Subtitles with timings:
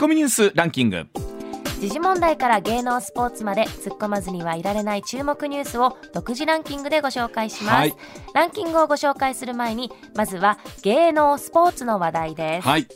[0.00, 1.08] コミニュースランキング。
[1.78, 7.94] 時事問題から芸能スポーツまで突っ込まずにはいられない注目ニュースを独自ランキングでご紹介します、はい。
[8.32, 12.88] ランキングをご紹介する前にまずは芸能スポーツの話題です、はい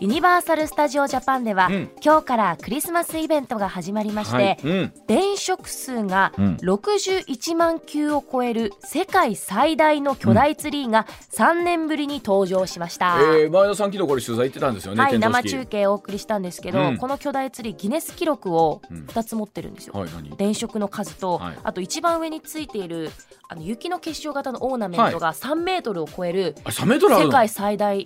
[0.00, 1.90] ユニバーサル・スタジオ・ジャパンでは、うん。
[2.04, 4.58] 今日からクリスマスイベントが始まりまして、はい。
[4.64, 4.92] うん。
[5.06, 6.56] 電飾数がうん。
[6.56, 16.96] 61万球を超える世界最大の巨大ツリーが3年ぶりに登場しました、えー、前田さん昨日これ取材行ってたんですよね、はい、生中継をお送りしたんですけど、うん。
[16.98, 19.06] この巨大ツリーギネス記録をうん。
[19.06, 20.36] 2つ持ってるんですよ、はい何？
[20.36, 21.58] 電飾の数と、はい。
[21.62, 23.10] あと一番上についている
[23.48, 27.30] あの雪の結晶型のオーナメントが3メートルを超えるあ3メートルあるの？
[27.30, 28.04] 世界最大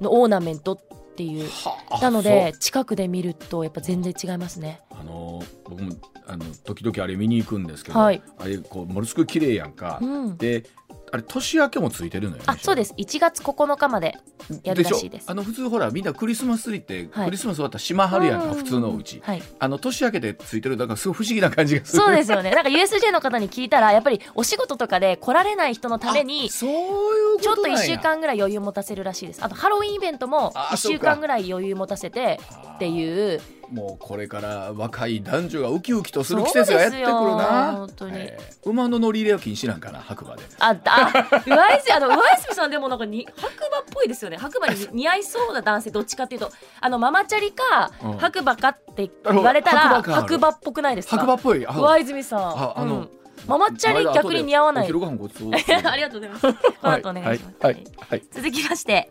[0.00, 0.88] のオーナメントって
[1.22, 1.48] いう。
[1.48, 2.00] はあ。
[2.00, 4.80] なので近くで見るとやっぱ全然違いますね。
[4.90, 5.92] あのー僕も
[6.26, 8.22] あの時々あれ見に行くんですけど、はい。
[8.38, 10.36] あれこうものすごい綺麗やんか、うん。
[10.36, 10.64] で
[11.12, 12.94] あれ年明けもついてるのよねあそうです。
[12.96, 14.16] 1月9日まで
[14.62, 15.30] やるらしいです。
[15.30, 17.24] あの普通ほらみんなクリスマスツリーって、はい。
[17.26, 19.42] クリスマス終わったら島張るやんか、普通のうち、はい。
[19.58, 22.02] あの年明けでついてるだからすごい不思議な感じがする。
[22.02, 22.50] そうですよね。
[22.50, 29.44] なんか USJ の方に聞いたらやっぱりお仕事とかで来られない人のためにあそういうちょっと1なんや週間ぐらい余裕持たせるらしいです。
[29.44, 32.40] あとハロウィンイベントもあ1週間ぐらい余裕持たせて
[32.74, 37.72] っていうもうこれから若い男女がウキウキとする季節がやってくるそうですよな。
[37.72, 38.12] 本当に。
[38.18, 40.42] えー馬の乗り入れは禁止なんかな白馬で。
[40.58, 41.10] あ、あ、
[41.46, 44.36] 上泉、あの、上泉さんでもなんかに、白馬っぽいですよね。
[44.36, 51.16] 白馬に似合いそうな男性、どっちかっていうと、あの、ママチャリかうん、白馬かって言われたら、白馬っぽくないですか？
[51.16, 51.66] 白馬っぽい。
[51.66, 52.40] あ上泉さん。
[52.40, 53.08] ああのうん。
[53.46, 54.88] ママチャリ逆に似合わない。
[54.92, 56.52] ありがとうございます。
[56.52, 57.56] この後お願いします。
[57.64, 57.74] はい。
[57.74, 57.84] はい。
[58.10, 58.22] はい。
[58.32, 59.10] 続きまして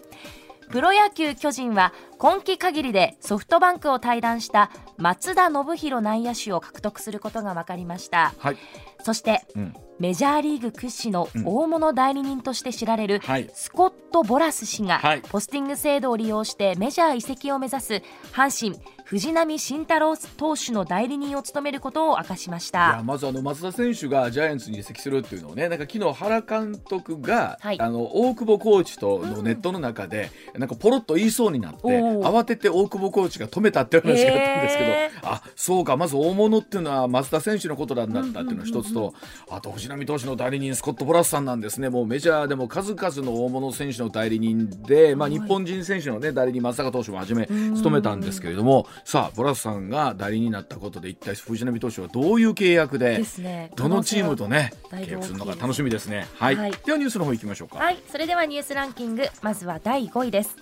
[0.69, 8.33] プロ野球巨人は今季限りでソフトバンクを退団した松田宣浩内野手を獲得することが分かりました。
[8.37, 8.57] はい。
[9.03, 9.73] そしてうん。
[9.99, 13.49] メジャーリーグ屈指の大物代理人として知られるはい。
[13.53, 15.21] スコット・ボラス氏がはい。
[15.21, 27.79] ポスティング制度を利用してメジャー移籍を目指す阪神藤浪晋太郎投手の代理人を務めることを明かしましいやたまずあの松田選手がジャイアンツに移籍するっていうのをねなんか昨日原監督が、はい。
[27.79, 39.13] あの大久保コーチとのネットの中で、なんかポロッと言いそうになって慌てて大久保コーチが止めたっていう話があったんですけど、へあそうかまず大物っていうのは松田選手のことなんだったっていうのが一つと、
[39.49, 41.89] あと藤浪投手の代理人スコット・ボラスさんなんですね。
[41.89, 56.27] もうメジャーでも数々の大物選手の代理人で、まあ、日本人選手の、ね、代理人松坂投手もはじめ務めたんですけれどもさあボラスさんが代理人になったことで一体藤浪投手はどういう契約でですねどのチームとね契約するのか楽しみですね。
[56.35, 57.77] はい、はいではニュースの方行きましょうか。
[57.79, 60.55] はい、それではニュースランキング、まずは第5位です。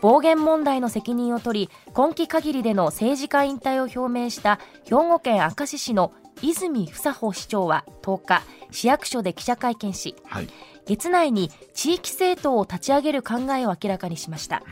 [0.00, 10.48] 暴言問題の責任を取り、今期限りでの政治家引退を表明した兵庫県明石市の泉房穂市長は10日、市役所で記者会見し、はい、
[10.84, 14.62] 月内に地域政党を立ち上げる考えを明らかにしました。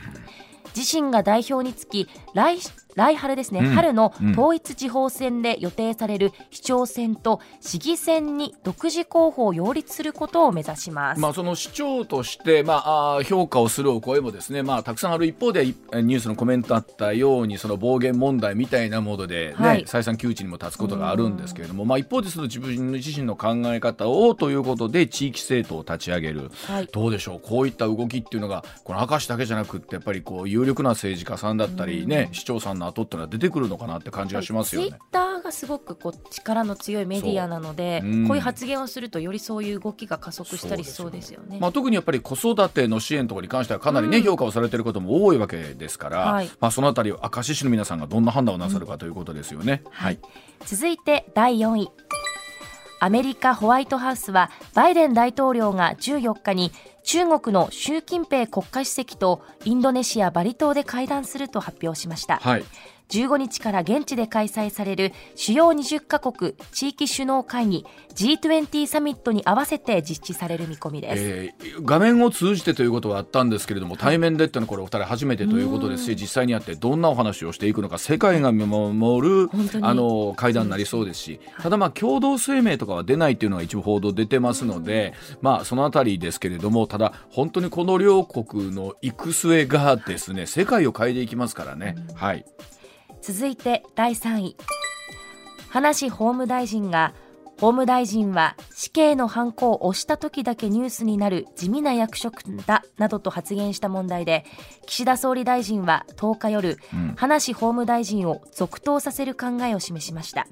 [0.75, 2.59] 自身が代表につき来
[2.95, 3.73] 来春ですね、うん。
[3.73, 4.31] 春のうん。
[4.31, 11.21] 統一地方選で予定される市長選と市議選に独自候補を擁立することを目指します。
[11.21, 19.83] まあ、その市長として、まあ、あー評価をするお声もですね、まあ、たくさんある一方でいニュースのコメントあったようにその暴言問題みたいなもので、ねはい。
[19.85, 26.89] 再三窮地にも立つことがあるんですけれども、まあ、一方でその自分自身の考え方をということで地域政党を立ち上げる、はい。
[26.91, 27.39] どうでしょう？
[27.41, 35.01] こういった動きっていうのがこの明石だけじゃなくってやっぱりこう有力な政治家さんだったり、ね、市長さんの後ってのは出てくるのかなって感じがしますよねツイッ。
[35.11, 41.57] ターがすごくこう力の強いメディアなのでそううんこういう発言をするとよりそういう動きが加速したりしそうですよね。
[41.59, 49.83] まあ、特にやっぱり子育ての支援とかに関してはかなりね、うん評価をされていることも多いわけですから、はいまあ、そのあたりを明石市の皆さんがどんな判断をなさるかということですよね。
[49.89, 50.19] はい、
[50.65, 51.89] 続いて第4位
[53.03, 56.71] アメリカホワイトハウスはバイデン大統領が14日に
[57.03, 62.37] 中国の習近平国家主席とインドネシア・バリ島で会談すると発表しました。
[62.37, 62.63] はい
[63.09, 71.23] 15日から現地で開催される主要20カ国地域首脳会議 G20 サミットに合わせて実施される見込みです。
[71.23, 79.49] えー画面を通じてということはあったんですけれども、対面でってのはこれお二人初めてということですし実際にやってどんなお話をしていくのか世界が見守る
[79.81, 91.95] あの会談になりそうですし、ただまあ共同声明とかは出ないっていうのが一部報道出てますので、まあそのあたりですけれどもただ本当にこの両国の行く末がですね世界を変えていきますからね。
[92.15, 92.45] はい
[93.23, 94.57] 続いて第3位。
[95.69, 97.13] 葉梨法務大臣が
[97.53, 104.43] 法務大臣は死刑のハンコを押した時だけニュースになる地味な役職だなどと発言した問題で
[104.85, 107.13] 岸田総理大臣は10日夜、うん。
[107.15, 110.45] 葉梨法務大臣を続投させる考えを示しました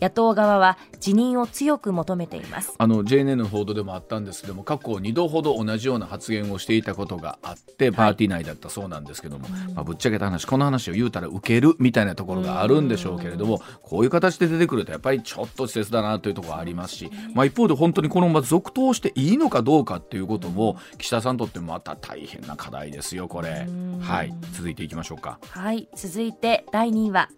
[0.00, 2.74] 野党側は辞任を強く求めています。
[2.78, 23.66] あの JNN の報道でもあったんですけども過去2度ほど同じような発言をしていたことがあってパーティー内だったそうなんですけども、まあ、ぶっちゃけた話この話を言うたら受けるみたいなところがあるんでしょうけれどもこういう形で出てくるとやっぱりちょっと稚拙だなというところありますし、まあ、一方で本当にこのまま続投していいのかどうかっていうことも岸田さんにとってまた大変な課題ですよこれ。
[24.00, 24.34] はい。
[24.52, 25.38] 続いていきましょうか。
[25.50, 25.88] はい。
[25.94, 27.28] 続いて第2位は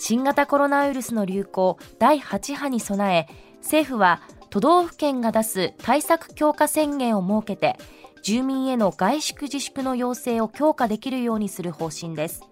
[0.00, 7.76] 新型コロナウイルスの流行第8波に備え政府は都道府県が出す対策強化宣言を設けて
[8.22, 12.42] 住民への外出自粛の要請を強化できるようにする方針です。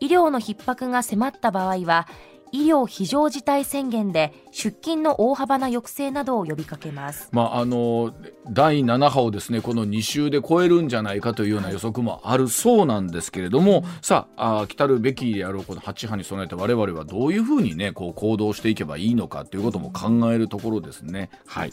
[0.00, 2.06] 医療の逼迫が迫った場合は
[2.52, 8.14] 医療非常事態宣言で出勤の大幅な抑制などを呼びかけます、まあ、あの
[8.50, 21.30] 第7波をですねこの2週で超えるんじゃないかというような予測もあるそうなんですけれども、さああ来たるべきであろうこの8波に備えて我々はどういうふうにねこう行動していけばいいのかということも考えるところですね。
[21.46, 21.72] はい、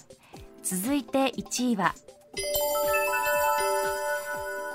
[0.64, 1.96] 続いて1位は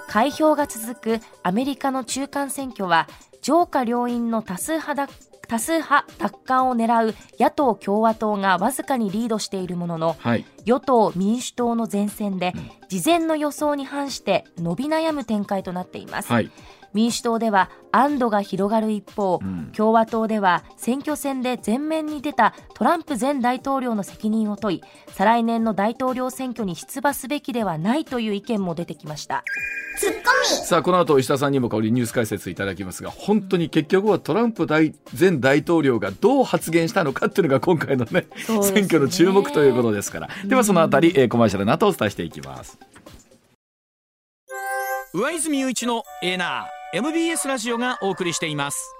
[0.09, 3.09] 開票が続くアメリカの中間選挙は
[3.43, 5.09] 上下両院の多数派だ
[5.51, 10.45] 多数派奪還を狙う野党・共和党がわずかにリードしているもののはい。
[10.65, 12.53] 与党・民主党の前線で
[12.89, 16.53] 事前の予想に反して伸び悩む展開となっています、はい
[16.95, 19.73] 民主党では安堵が広がる一方、ん。
[19.75, 29.43] 共和党では選挙戦で前面に出たトランプ前大統領の責任を問い再来年の大統領選挙に出馬すべきではないという意見も出てきました。
[30.65, 38.27] さあこの後石田さんにもこれニュース解説いただきますが本当に結局はトランプ大前大統領がどう発言したのかっていうのが今回のねね。
[38.63, 40.29] 選挙の注目ということですから。
[40.45, 42.79] ではそのあたり、えーコマーシャルの後お伝えしていきます。
[45.13, 48.97] 上泉雄一のエナー MBS ラジオがお送りしています。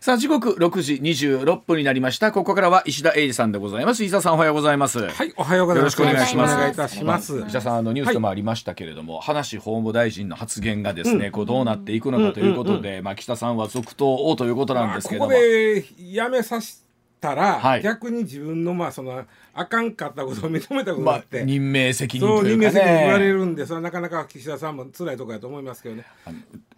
[0.00, 2.32] さあ時刻6時26分になりました。
[2.32, 4.02] ここからは石田英二さんでございます。
[4.02, 4.98] 石田さんおはようございます。
[4.98, 6.00] はい、おはようございます。
[6.00, 6.54] よろしくお願いします。
[6.54, 7.38] お願いいたします。
[7.46, 16.81] 石田さんあのニュースでもありましたけれども、話法務大臣の発言がですね、こうどうなっていくのかということで、まあ岸田さんは続投をということなんですけども、ここでやめさせ
[17.22, 19.24] たら、はい逆に自分のまあその
[19.54, 23.32] あかんかったことを認めたことまあがあって、任命責任というか命責任言われね。
[23.32, 26.04] るんで、それはなかなか岸田さんも辛いところだと思いますけどね。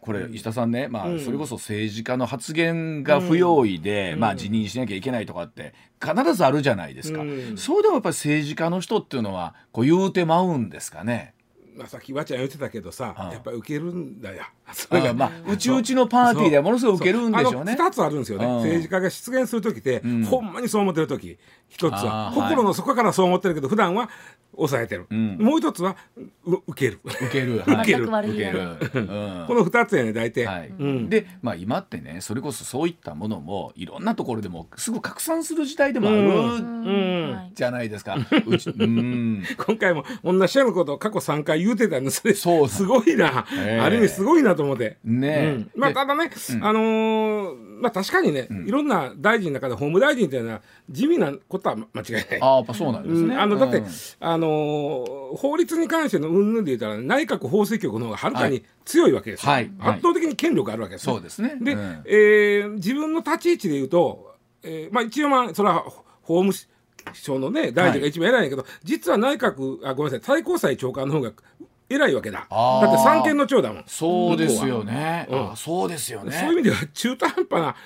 [0.01, 7.23] これ石田さんね、まあそれこそ政治家の発言が不用意で、まあ辞任しなきゃいけないとかって必ずあるじゃないですか。
[7.23, 11.35] うんそうでもやっぱり政治家の人っていうのはこう言うてまうんですかね。
[11.77, 14.45] まあさっきわちゃん言ってたけどさ、ああやっぱり受けるんだよ。
[14.73, 17.77] それがあまあうちうちのパーティーではものすごい受けるんでしょうね。
[17.79, 18.47] 二つあるんですよね。
[18.47, 18.53] うん。
[18.57, 20.25] 政治家が出現する時って、ん。
[20.25, 21.39] ほんまにそう思ってる時、
[21.69, 22.33] 一つは。
[22.35, 24.09] 心の底からそう思ってるけど、普段は
[24.57, 25.07] 抑えてる。
[25.15, 25.37] ん。
[25.39, 25.97] もう一つは
[26.45, 27.01] う受ける。
[27.05, 28.41] 受ける、全 く受悪い。
[28.41, 28.65] やける、う
[29.01, 29.45] ん。
[29.47, 30.45] この二つやね大体。
[30.47, 30.69] はい。
[30.79, 31.09] うん。
[31.09, 38.17] で、まあ、今ってねそれこそそういったものもいろんなところでもすぐ拡散する時代でもあるじゃないですか。
[38.31, 42.69] 今回も同じようなことを過去3回言うてたんですそう。
[42.69, 43.81] すごいな、ええ。
[43.81, 44.99] ある意味すごいなと思って。
[45.05, 45.47] ねえ。
[45.55, 45.71] うん。
[45.75, 46.31] まあ、でただね、
[46.63, 52.43] あのーまあ、確かにね、いろんな大臣の中で法務大臣というのは地味なことは間違いない。
[52.43, 53.29] ああやっぱそうなんですうん。
[53.29, 53.37] ね。
[53.37, 53.87] あのだって、うん。
[54.21, 59.71] あのー法律に関しての云々で言ったら内閣法制局の方がはるかに強いわけですよ、はい。
[59.79, 59.93] はい。
[59.95, 61.57] 圧倒的に権力があるわけですよそうですね。
[61.61, 62.03] で、うん。
[62.07, 65.85] えー自分の立ち位置で言うと、えーまあ、一応まあそれは
[66.23, 66.53] 法務
[67.13, 71.33] 省のね大臣が一番偉いんやけど、実は内閣あごめんなさい最高裁長官の方が
[71.89, 75.27] 偉いわけだだって三権の長だもんそうですよね。
[75.31, 76.33] うんあそうですよね。
[76.33, 77.77] そういう意味では中途半端な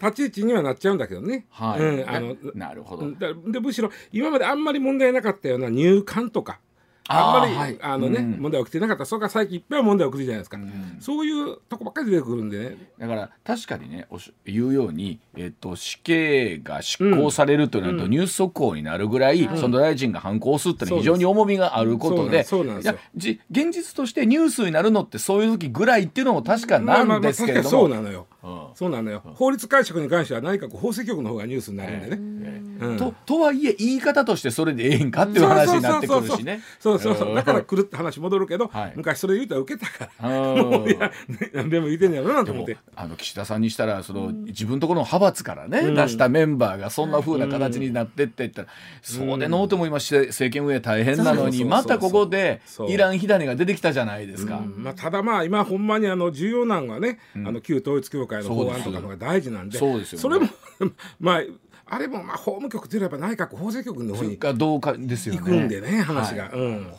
[0.00, 1.80] 立ち位置にはなっちゃうんだけどね、はい。
[1.80, 3.10] うん、あのなるほど。
[3.50, 6.60] でむしろ今まであんまり問題なかったような入管とか
[7.08, 7.78] あんまりはい。
[7.80, 8.42] あのね、うん。
[8.42, 10.96] 問題起きてなかったそれから最近いっぱい問題起きてるじゃないですか、ん。
[11.00, 12.76] そういうとこばっかり出てくるんでね。
[12.98, 22.92] だから確かにねおし言うように、えっと、死刑が執行されるとなると、ニュース速報になるぐらい、その大臣が反抗するってのは非常に重みがあることでそうなんですそうなんですよ。
[22.92, 28.37] いやじ現実としてニュースになるのってそういう時ぐらいっていうのも確かなんですけれども、まあまあまあ確かにそうなのよ、うん
[28.74, 32.96] そうなのよ、法律解釈に関しては内閣法制局の方がニュースになるんでね、うん。
[32.96, 36.60] ととはいえ言い方としてそれでええんかっていう話になってくるしね。
[36.80, 38.92] そうそうそうだから来るって話戻るけど、はい。
[38.96, 40.70] 昔それ言うたら受けたからうん。
[40.70, 41.10] もういや
[41.54, 42.76] 何でも言うてんやろうなと思って。
[42.94, 48.68] あの岸田さんにしたらその、自分ところの派閥からね、出したメンバーがそんな風な形になってって言ったら、
[49.02, 54.60] そうでのうても今し政権運営大変なのにまたここでイラン火種が出てきたじゃないですか。
[54.60, 60.30] まあ、ただまあ今ほんまにあの重要なのはね、あの旧統一教会の法案とかのが大事なんでそうですよ。
[60.30, 61.42] ねれも まあ
[61.90, 65.40] あれもまあ法務局というよりは内閣法制局の方にかどうかですよね。
[65.40, 66.52] 行くんでね話が、はい。
[66.54, 66.92] うん。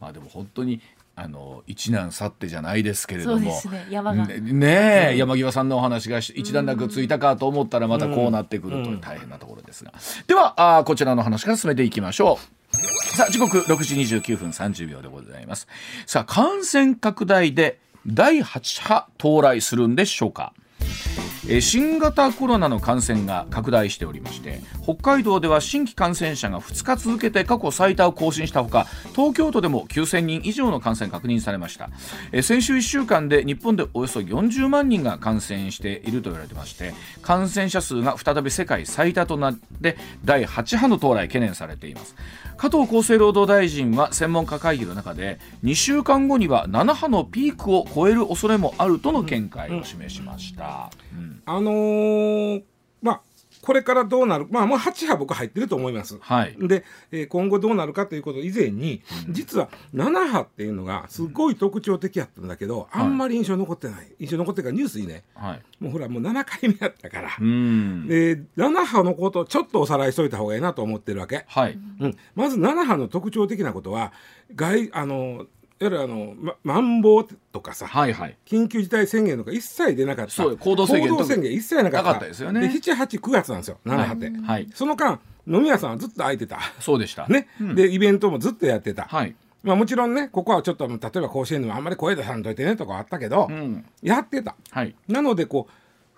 [0.00, 0.80] まあでも本当に
[1.16, 3.86] あの一難去ってじゃないですけれそうでどもすね。
[3.90, 4.26] 山が。
[4.26, 9.92] ね山際さんのお話がし一段落ついたかと思ったらまたこうなってくるという大変なところですが、
[10.26, 12.38] ではあーこちらの話から進めていきましょ
[12.72, 12.76] う。
[13.16, 15.68] さあ時刻6時29分30秒でございます。
[16.06, 20.52] さあ感染拡大で第8波到来するんでしょうか？
[20.94, 21.23] Thank you.
[21.48, 31.90] え新型コロナの感染が拡大しておりまして北海道では新規感染者が2日続けて過去最多を更新したほか東京都でも9000人以上の感染確認されました、
[32.32, 42.14] え先週1週間で日本でおよそ40万人が感染していると言われてまして感染者数が再び世界最多となって第8波の到来懸念されています。
[42.56, 51.33] 加藤厚生労働大臣は専門家会議の中で2週間後には7波のピークを超える恐れもあるとの見解を示しました、うん。
[51.46, 52.62] あのー
[53.02, 53.20] まあ
[53.64, 56.18] これからどうなるまあもう8波僕入ってると思います。
[56.20, 56.54] はい。
[56.58, 59.00] で、えー今後どうなるかということ以前に、
[59.30, 64.12] 実は7波っていうのがすごい特徴的やったんだけど、あんまり印象残ってない。
[64.20, 65.24] 印象残ってるからニュースにね。
[65.34, 65.62] はい。
[65.80, 68.06] もうほらもう7回目やったから、うん。
[68.06, 71.46] で7波のことをちょっとおさらいしといた方がいいなと思ってるわけ。
[71.48, 71.78] はい。
[72.00, 74.12] うん、まず7波の特徴的なことは
[74.54, 75.46] 外あの
[75.80, 78.36] いわゆるあの、ま、マンボウとかさ、はいはい。
[78.46, 84.68] 緊急事態宣言とか一切出なかったそう行動制限行動宣言一切なかったなかったですよねで78,9月なんですよ7波って、はい。
[84.74, 87.26] その間飲み屋さんはずっと開いてたそうでした。
[87.28, 89.34] ね、でイベントもずっとやってた、はい。
[89.62, 93.84] まあ、もちろんねここはちょっと例えば甲子園でもあんまり声出さんといてねとかあったけど、うん。
[94.02, 94.94] やってたはい。
[95.08, 95.72] なのでこう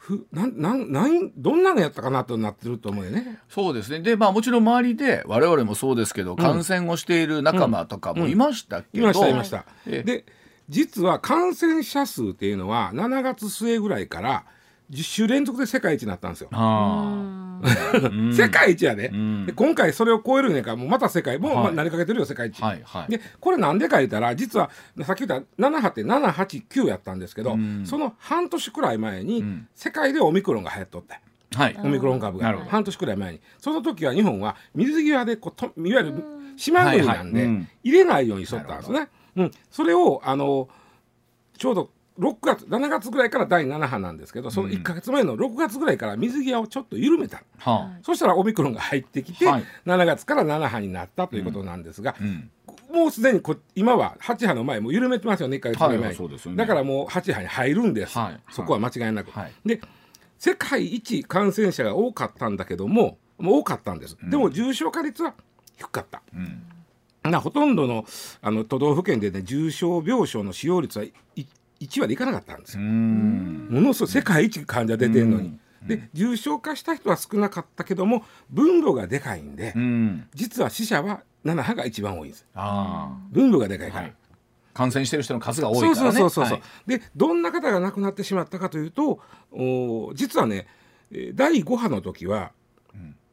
[0.06, 3.40] ふなんなんなんどんなのやったかなとなってると思うよね。
[3.48, 3.98] そうですね。
[3.98, 9.02] で、まあもちろん周りで我々もそうですけど、感染をしている仲間とかもいましたけど。
[9.02, 9.64] いましたいました。
[9.84, 10.25] ええで
[10.68, 14.44] 実は感染者数っていうのは7月末ぐらいから
[14.90, 16.50] 10週連続で世界一になったんですよ。
[18.33, 19.47] 世界一やで,、ん。
[19.47, 22.62] で今回それを超えるねんからもうまた世界もうはいまあなりかけてるよ世界一。
[22.62, 23.11] はいはい。
[23.11, 24.71] でこれなんでか言ったら実は
[25.05, 27.85] さっき言った7波って789やったんですけど、うん。
[27.87, 29.69] その半年くらい前にん。
[29.75, 31.21] 世界でオミクロンが流行っとって。
[31.55, 31.76] はい。
[31.83, 32.66] オミクロン株が。
[32.69, 33.40] 半年くらい前に。
[33.59, 36.25] その時は日本は水際でこうといわゆる
[36.57, 37.55] 島国なんではいはい。
[37.55, 37.69] うん。
[37.83, 39.09] 入れないようにしとったんですね。
[39.37, 40.69] うん、それをあの
[41.59, 49.64] ちょうど6月7月ぐらいから第7波なんですけどその1か月前の6月ぐらいから水際をちょっと緩めた、はそしたらオミクロンが入ってきて、はい。
[49.85, 52.16] 7月から7波になったということなんですが、あ。
[52.20, 52.50] うん。
[52.92, 55.96] もうすでにこ今は8波の前も緩めてますよね1か月前。
[55.96, 56.56] に、はいそうですよね。
[56.56, 58.40] だからもう8波に入るんです、はい。
[58.50, 59.30] そこは間違いなく。
[59.30, 59.52] はい。
[59.66, 59.80] で
[60.38, 65.35] 世界一感染者が多かったんだけどももう多かったんです、でも重症化率は
[65.76, 66.23] 低かった。
[66.35, 66.62] うん。
[67.30, 68.04] なほとんどの
[68.40, 71.12] あの都道府県でね重症病床の使用率はい
[71.80, 72.88] 1割いかなかったんですうよ。
[72.88, 73.68] ん。
[73.71, 75.59] ものすごい世界一患者出てるのに。
[75.87, 80.28] で重症化した人は少なかったけども分母がでかいんで、うん。
[80.35, 83.92] 実は死者は7波が一番多いんですあ分母がでかいあ。
[83.92, 84.02] から。
[84.04, 84.14] はい。
[84.75, 86.18] 感染してる人の数が多いそうからね。
[86.18, 86.62] そうそうそう、はい
[86.99, 89.21] でどんな方が亡くなってしまったかというと
[89.52, 90.66] お実はね
[91.11, 92.52] えー第5波の時は、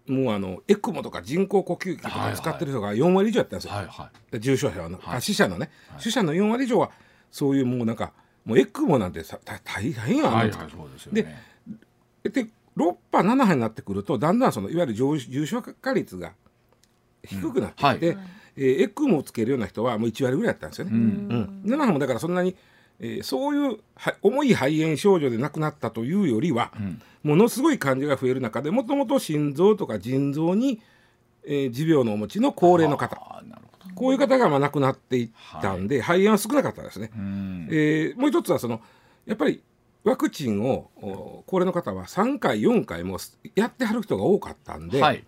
[0.08, 6.92] もうあのエクモとか人工呼吸器とか使ってる人が4割以上やったんですよ、はいはで重症者は、はいあ死者のね、死者の4割以上は
[7.32, 8.14] そういうもうなんか
[8.46, 10.20] もうエクモなんてさ大大変い。
[10.20, 10.52] やん、はいはい。
[10.52, 11.42] そうですよね。
[12.24, 12.48] で
[12.78, 16.34] 6波7波になってくるとだんだんそのいわゆる重重症化率が
[17.24, 20.92] 低くなってきて、うんはいえーエクモをつけるような人はもう1割ぐらいやったんですよね。
[20.94, 22.56] うん7波もだからそんなに、
[23.00, 26.72] えーそういうは重い肺炎症状で亡くなったというよりは、
[27.24, 30.82] ものすごい患者が増える中でもともと心臓とか腎臓に、
[31.46, 33.16] えー持病のお持ちの高齢の方
[33.48, 33.73] なるほど。
[33.96, 35.30] こういう方がまあ亡くなっていっ
[35.62, 37.12] たんで、肺炎は少なかったですね。
[37.16, 37.68] うん。
[37.72, 38.82] えーもう一つはその
[39.26, 39.62] やっぱり
[40.04, 43.18] ワクチンをお高齢の方は3回4回も
[43.56, 45.24] やってはる人が多かったんで、はい。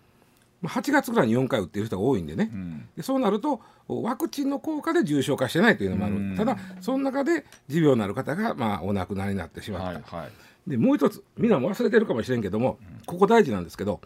[0.60, 2.88] まあ8月ぐらいに4回打ってる人が多いんでね、うん。
[2.96, 10.70] でそうなるとおワクチンの効果で重症化してないというのもある、うんただその中で持病のある方が、まあ、お亡くなりになってしまった、はいはい。
[10.70, 14.00] でもう一つみんなも忘れてるかもしれんけども、ここ大事なんですけど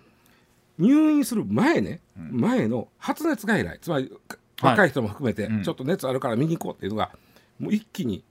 [0.78, 4.12] 入院する前ね、前の発熱外来つまり
[4.60, 7.10] 若い人も含めて、うんちょっと熱あるから見に行こうっていうのが
[7.58, 8.22] もう一気に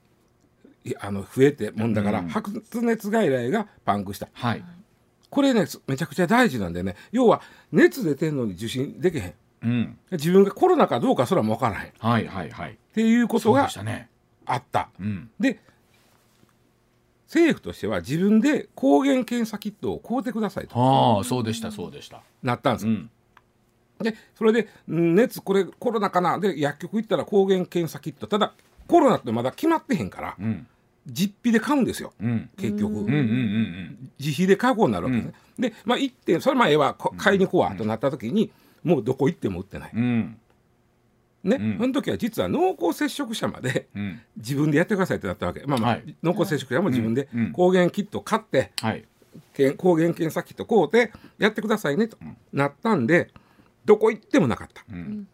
[0.84, 2.50] いあの増えてもんだから、うん発
[2.82, 4.64] 熱外来がパンクしたはい。
[5.28, 9.98] これねめちゃくちゃ大事なんでね要は熱出てんのに受診できへんうん。
[10.12, 12.78] 自分がコロナかどうかすらも分からへんっはいはいはい。
[12.94, 13.68] ていうことが。
[14.46, 14.88] あった。
[14.98, 15.30] うん。
[15.38, 15.60] で
[17.26, 22.22] 政府としては自分で抗原検査キットを買うてくださいとああ、そうでしたそうでした。
[22.42, 22.92] なったんですよ。
[22.92, 23.10] うん。
[24.02, 26.38] でそれでうん熱これコロナかな。
[26.38, 28.26] で薬局行ったら抗原検査キット。
[28.26, 28.52] ただ
[28.86, 30.66] コロナってまだ決まってへんからうん。
[31.06, 32.12] 実費で買うんですよ。
[32.20, 32.50] うん。
[32.56, 35.26] 結局、うんうんうん自費で買うことになるわけです
[35.58, 36.94] ね、でまあ行ってそれまあええわ。
[36.94, 38.50] こ買いに行こうわとなった時に、
[38.84, 40.02] もうどこ行っても売ってない、うん。
[40.02, 41.50] うん。
[41.50, 41.78] ね、うん。
[41.78, 44.20] その時は実は濃厚接触者までうん。
[44.36, 46.14] 自分でやってくださいってなったわけ、まあまあはい。
[46.22, 47.40] 濃厚接触者も自分でうん。
[47.40, 47.52] うん。
[47.52, 49.04] 抗原キット買って、はい。
[49.78, 52.18] 抗原検査キット買うてやってくださいねと
[52.52, 53.30] なったんで
[53.90, 54.84] どこ行ってもなかった。
[54.88, 55.26] うん。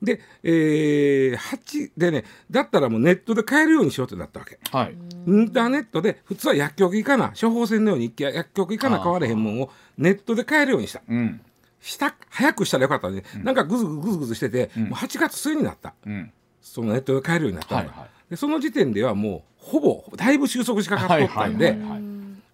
[0.00, 4.58] で、えー、8でねだったらもうネットで買えるようにしようってなったわけ。
[4.72, 4.96] はい。
[5.26, 11.02] インターネットで普通は薬局行かな処方箋のように薬局行かな買われへんもんをネットで買えるようにした。
[11.06, 11.42] うん。
[11.82, 15.92] した早くしたらよかったのに、なんかぐずぐずぐずしてて、もう8月末になった。
[16.06, 16.32] うん。
[16.62, 18.30] そのネットで買えるようになったの、はいはい。
[18.30, 22.09] でその時点ではもうほぼだいぶ収束しかかっとったんで、はいはいはい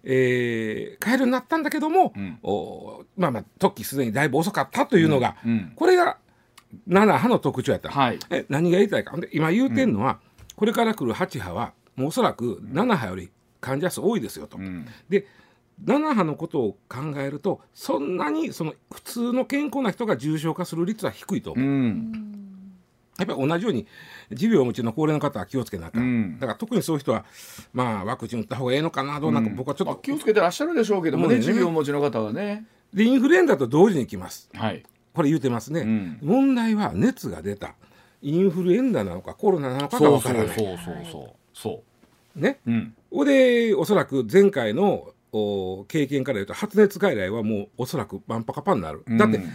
[0.09, 2.39] えー買えるようになったんだけども、うん。
[2.41, 5.51] おまあまあ時すでにだいぶ遅かったというのが、うん。
[5.51, 5.73] うん。
[5.75, 6.17] これが
[6.87, 8.19] 7波の特徴やった、はい。
[8.29, 9.15] え何が言いたいか。
[9.33, 10.19] 今言うてんのは、
[10.55, 14.57] これから来る8波はもうおそらく7波より患者数多いですよと。
[14.57, 14.87] うん。
[15.09, 15.27] で
[15.83, 21.65] 7波のことを考えるとそんなにその普通の健康な人が重症化する率は低いと思う。
[21.65, 22.46] う、ん
[23.17, 23.87] やっぱり同じように
[24.31, 26.39] 持病をお持ちの高齢の方は気をつけなあかん、うん。
[26.39, 27.25] だから特にそういう人は
[27.73, 31.41] まあワクチン打った方がええのかなどうなんか僕はちょっと、まあ気をつけてらっしゃるでしょうけどもねね。
[31.41, 32.65] 持病をお持ちの方はね。
[32.93, 34.49] でインフルエンザと同時に来ます。
[34.53, 34.83] はい。
[35.13, 36.19] これ言うてますね、うん。
[36.21, 37.73] 問題は熱が出た。
[38.21, 40.55] インフルエンザなのかコロナなのかがそうわからない。
[40.55, 41.83] そうそうそうそうそ
[42.35, 42.71] ねう。
[42.71, 43.25] うん。
[43.25, 49.49] でおそらく前回のお経験から言うと発熱外来はもうおそらく万パカパンになる、だってうん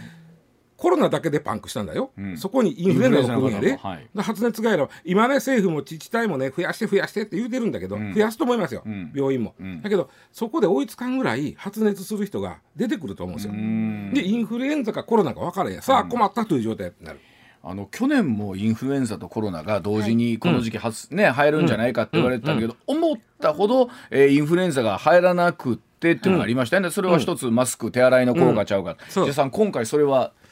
[0.83, 2.37] コロナだけでパンクしたんだよ、うん。
[2.37, 4.09] そこにインフルエンザが来るんやで、はい。
[4.13, 8.13] で発熱外来は今ね政府も自治体もね増やして増やしてって言うてるんだけど、ん。
[8.13, 9.13] 増やすと思いますよ、うん。
[9.15, 9.81] 病院も、うん。
[9.81, 14.13] だけどそこで追いつかんぐらい発熱する人が出てくると思うんですよ、ん。
[14.13, 17.19] でインフルエンザかコロナか分からへんさあ困ったという状態になる、
[17.63, 29.25] あの去年もインフルエンザとコロナが同時にこの時期発、ね入るんじゃないかって言われてたけど、思ったほど、えーインフルエンザが入らなくってっていうのがありましたよね、それは一つマスク手洗いの効果ちゃうか、そう。
[29.25, 30.42] ジェさん今回それはえ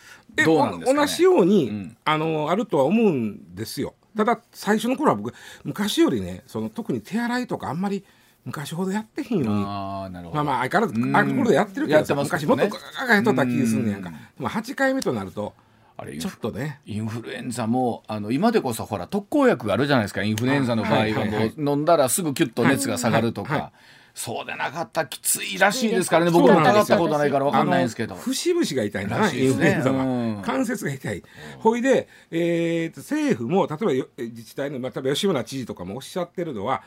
[0.46, 1.00] どうなんですかね？
[1.00, 1.98] 同じように、ん。
[2.06, 3.94] あのあるとは思うんですよ。
[4.16, 5.34] ただ最初の頃は僕
[5.64, 8.04] 昔よりねその特に手洗いとかあんまり
[8.44, 11.16] 昔ほどやってへんようにああなるほど、まあまあ相変わらずうん。
[11.16, 12.24] あるところでやってるけどね。
[12.24, 12.68] 昔もっと
[13.00, 14.10] ガガやっとった気がすんねやんか。
[14.10, 14.16] うん。
[14.16, 15.54] でも8回目となると
[15.96, 16.82] あれちょっとね。
[16.86, 20.24] インフルエンザもあの今でこそほら特効薬があるじゃないですか。
[20.24, 23.72] インフルエンザの場合ははいはいはいもう飲んだらすぐキュッと熱が下がるとか、はいはい
[24.14, 26.32] そうでなかったらきついらしいですからね。
[26.32, 26.92] 僕もなんです。
[26.92, 28.16] よ疑ったことないから分かんないんですけど。
[28.16, 30.08] 節々が痛いな、インフルエンザは、う
[30.40, 31.24] ん関節が痛い、
[31.60, 36.84] ほいで、えーと政府も例えばよ自治体の、まあ、例えば吉村知事とかもおっしゃってるのは、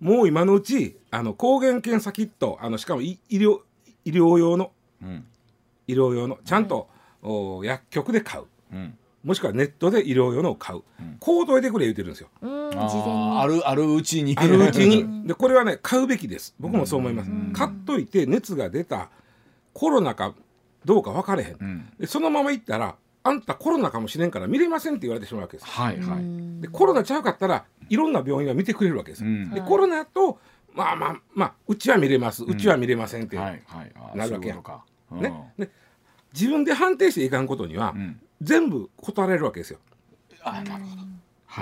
[0.00, 3.60] もう今のうちあの抗原検査キットあのしかも医医療
[4.04, 4.72] 医療用の
[5.02, 5.26] うん。
[5.86, 6.88] 医療用のちゃんと、
[7.22, 8.44] お薬局で買う。
[8.72, 10.82] うんもしくはネットで医療用のを買う、
[11.18, 12.28] こうといてくれ言ってるんですよ。
[12.40, 14.36] あるあるうちに。
[14.38, 15.26] あるうちに。
[15.26, 16.54] でこれはね買うべきです。
[16.60, 17.30] 僕もそう思います。
[17.52, 19.10] 買っといて熱が出た
[19.72, 20.32] コロナか
[20.84, 21.92] どうか分かれへん、ん。
[21.98, 25.68] でそのまま行ったらあんたコロナかもしれんから見れませんって言われてしまうわけです。
[25.68, 29.50] はいはい、でコロナちゃうかったらいろんな病院が見てくれるわけです、うん。
[29.50, 30.38] でコロナやと
[30.72, 32.44] まあまあまあうちは見れます。
[32.44, 35.20] うちは見れませんって、なるわけやそういうことか、うん。
[35.22, 35.52] ね。
[35.58, 35.70] で
[36.38, 38.20] 自分で判定していかんことには、ん。
[38.42, 39.78] 全部断られるわけですよ、
[40.42, 41.02] あなるほど。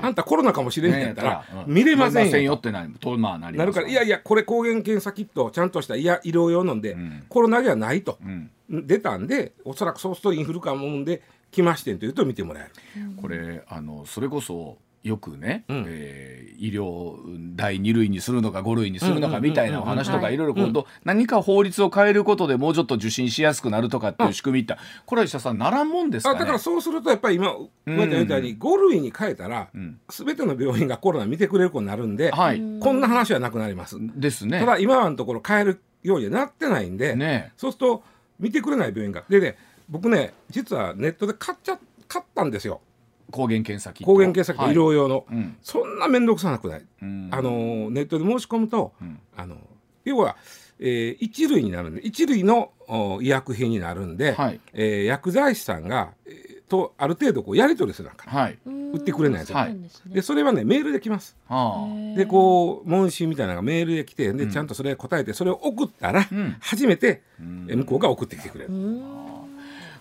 [0.03, 1.73] あんたコロナかもしれんねやったら、うん。
[1.73, 7.25] 見れませんよよってなるとまあなりますなるからいやいやこれ抗原検査キットちゃんとしたいや医療用なんで、ん。
[7.29, 8.51] コロナではないと、うん。
[8.87, 12.71] 出たんでおそらくそうするとインフルかもんで来ましてんというと見てもらえる。
[13.23, 15.85] これあのそれこそよくね、うん。
[15.87, 17.17] えー医療
[17.57, 20.35] 第2類にするのか5類にするのかみたいなお話とかはい。
[20.35, 26.37] いろいろ今度何か法律を変えることでもうちょっと受診しやすくなるとかっていう仕組みってこれは石田さんならんもんですかね？
[26.37, 27.55] あだからそうするとやっぱり今
[27.87, 29.99] 言われたみたいに5類に変えたら、ん。
[30.09, 32.63] 全ての病院がコロナ見てくれることになるんで、はい。
[32.81, 33.97] こんな話はなくなります。
[34.01, 34.61] ですね。
[34.61, 37.53] ただ今はのところ変えるようにはなってないんで、ね。
[37.57, 38.05] そうすると
[38.39, 39.25] 見てくれない病院が。
[39.29, 42.81] でね僕ね実はネットで買っちゃ買ったんですよ
[43.31, 44.13] 抗原検査キット。
[44.13, 45.57] 抗原検査キット医療用の、うん。
[45.63, 47.29] そんな面倒くさなくない、うん。
[47.33, 49.19] あのネットで申し込むと、ん。
[49.37, 49.57] あの
[50.05, 50.37] 要は、
[50.79, 54.61] えー一類になるんで一類のお医薬品になるんで、はい。
[54.73, 58.59] えー薬剤師さんが、えーとある程度こうやり取りするなんかはい。
[58.67, 61.37] 売ってくれないやつそうなんでそれはねメールで来ます。
[61.49, 66.57] はでこう問診みたいなのがメールで来てでちゃんとそれ答えてそれを送ったら、ん。
[66.61, 67.23] 初めて、
[67.69, 69.34] え向こうが送ってきてくれる、あ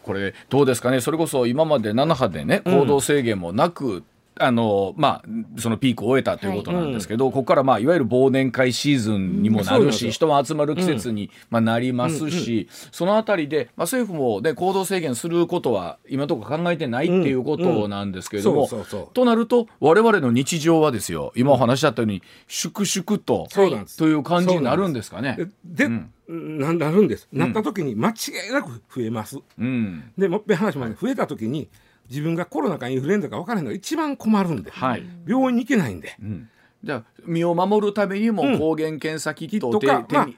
[0.03, 1.01] これどうですかね？
[1.01, 4.03] それこそ今まで7波でね行動制限もなく、
[4.39, 19.13] あのまあ、そのピークを終えたということなんですけど、ここから、まあ、いわゆる忘年会シーズンにもなるし、そうなん人も集まる季節に、まあ、なりますし、そのあたりで、まあ、政府も、ね、行動制限することは今のところ考えてないっていうことなんですけれども、そうそうそう。
[19.13, 23.97] となると我々の日常はですよ今お話しあったように粛々とそうなんです。
[23.97, 25.37] という感じになるんですかね。
[25.63, 25.87] で、
[26.27, 27.27] ななるんです。
[27.31, 28.13] なった時に間違
[28.49, 30.11] いなく増えます、うん。
[30.17, 30.95] でもっぺん話もね。
[30.99, 31.69] 増えた時に
[32.13, 35.03] 自分がコロナかインフルエンザか分からないのが一番困るんで、はい。
[35.25, 36.49] 病院に行けないんで、うん。
[36.83, 40.29] じゃあ身を守るためにもうん抗原検査キットを手,、とか、まあ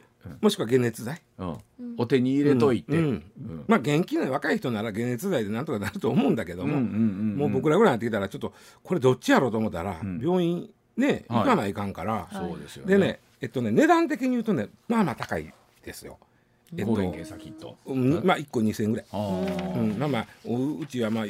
[0.42, 1.22] もしくは解熱剤。
[1.38, 1.58] うん。
[1.98, 3.04] お手に入れといて、うん。
[3.06, 3.66] うん。
[3.68, 6.88] まあ元気な若い人なら解熱剤でなんとかなると思うんだけども、うんうんう
[7.34, 10.20] んもう僕らぐらいになってきたらちょっとこれどっちやろうと思ったら、ん。
[10.22, 11.40] 病院ねはい。
[11.40, 16.18] 行かないかんから、そうですよでねえっとね値段的に言うとねまあまあ高いですよ。
[16.76, 19.06] えっと抗原検査キット、うんまあ1個2,000円ぐらい。
[19.14, 21.26] うん、まあまあおうちはまあ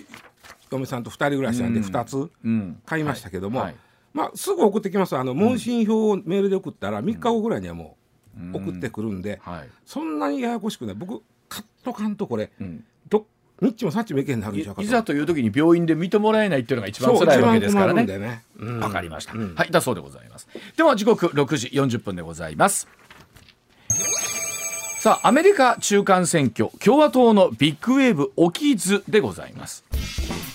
[0.71, 1.85] 嫁さんと2人暮らしなんでうん。
[1.85, 2.81] 2つうん。
[2.85, 3.67] 買いましたけども、はい。
[3.69, 3.75] はい。
[4.13, 5.15] まあすぐ送ってきます。
[5.15, 7.97] あの問診票をメールで送ったら3日後ぐらいにはも
[8.53, 9.69] う送ってくるんで、はい。
[9.85, 10.95] そんなにややこしくない。
[10.95, 12.51] 僕買っとかんとこれ。
[12.59, 12.83] うん。
[13.09, 13.25] ど
[13.61, 18.43] ニッチもサッチもいけんなるんいちゃいざという時に病院で見てもらえないっていうのが一番辛いわけですからね一番困るんでね。
[18.59, 18.79] うん。
[18.79, 19.55] わかりました、うん。
[19.55, 20.47] はいだそうでございます。
[20.75, 22.87] では時刻6時40分でございます。
[25.05, 29.85] さあアメリカ中間選挙共和党のビッグウェーブ起きずでございます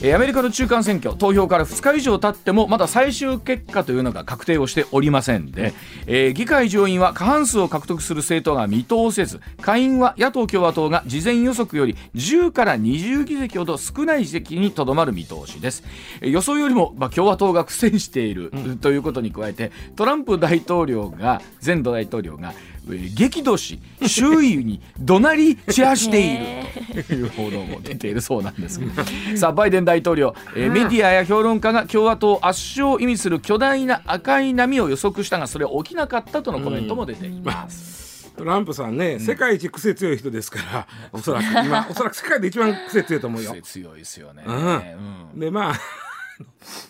[0.03, 5.75] えーアメリカの中間選挙投票から2日以上経ってもまだ最終結果というのが確定をしておりませんで、
[6.07, 15.85] えー議会上院は過半数を獲得する政党が見通せず下院は野党・共和党が事前予測より10から20議席ほど少ない議席にとどまる見通しです。
[16.21, 27.05] えー予想よりも、まあ、共和党が苦戦している、ということに加えてトランプ大統領が前大統領がえー激怒し周囲に怒鳴り散らしている。
[27.05, 28.93] という報道も出ているそうなんですけど。
[29.37, 38.01] さあバイデン大統領、えーメディアや評論家が共和党圧勝を意味する巨大な赤い波を予測したがそれは起きなかったとのコメントも出ています。
[38.37, 43.53] トランプさんね、世界一癖強い人ですからおそらく今 おそらく世界で一番癖強いと思うよ。
[43.53, 43.63] 癖。
[43.63, 44.45] 強いですよね。
[44.47, 44.55] うん。
[45.35, 45.41] うん。
[45.41, 45.75] でまあ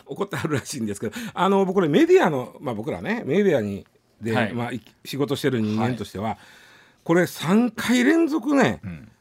[0.06, 3.84] 怒ってあるらしいんですけどあの僕これメディアの、まあ、僕らねメディアに
[4.20, 4.54] で、はい。
[4.54, 6.38] まあ、い仕事してる人間としては、
[7.04, 8.80] これ3回連続ね、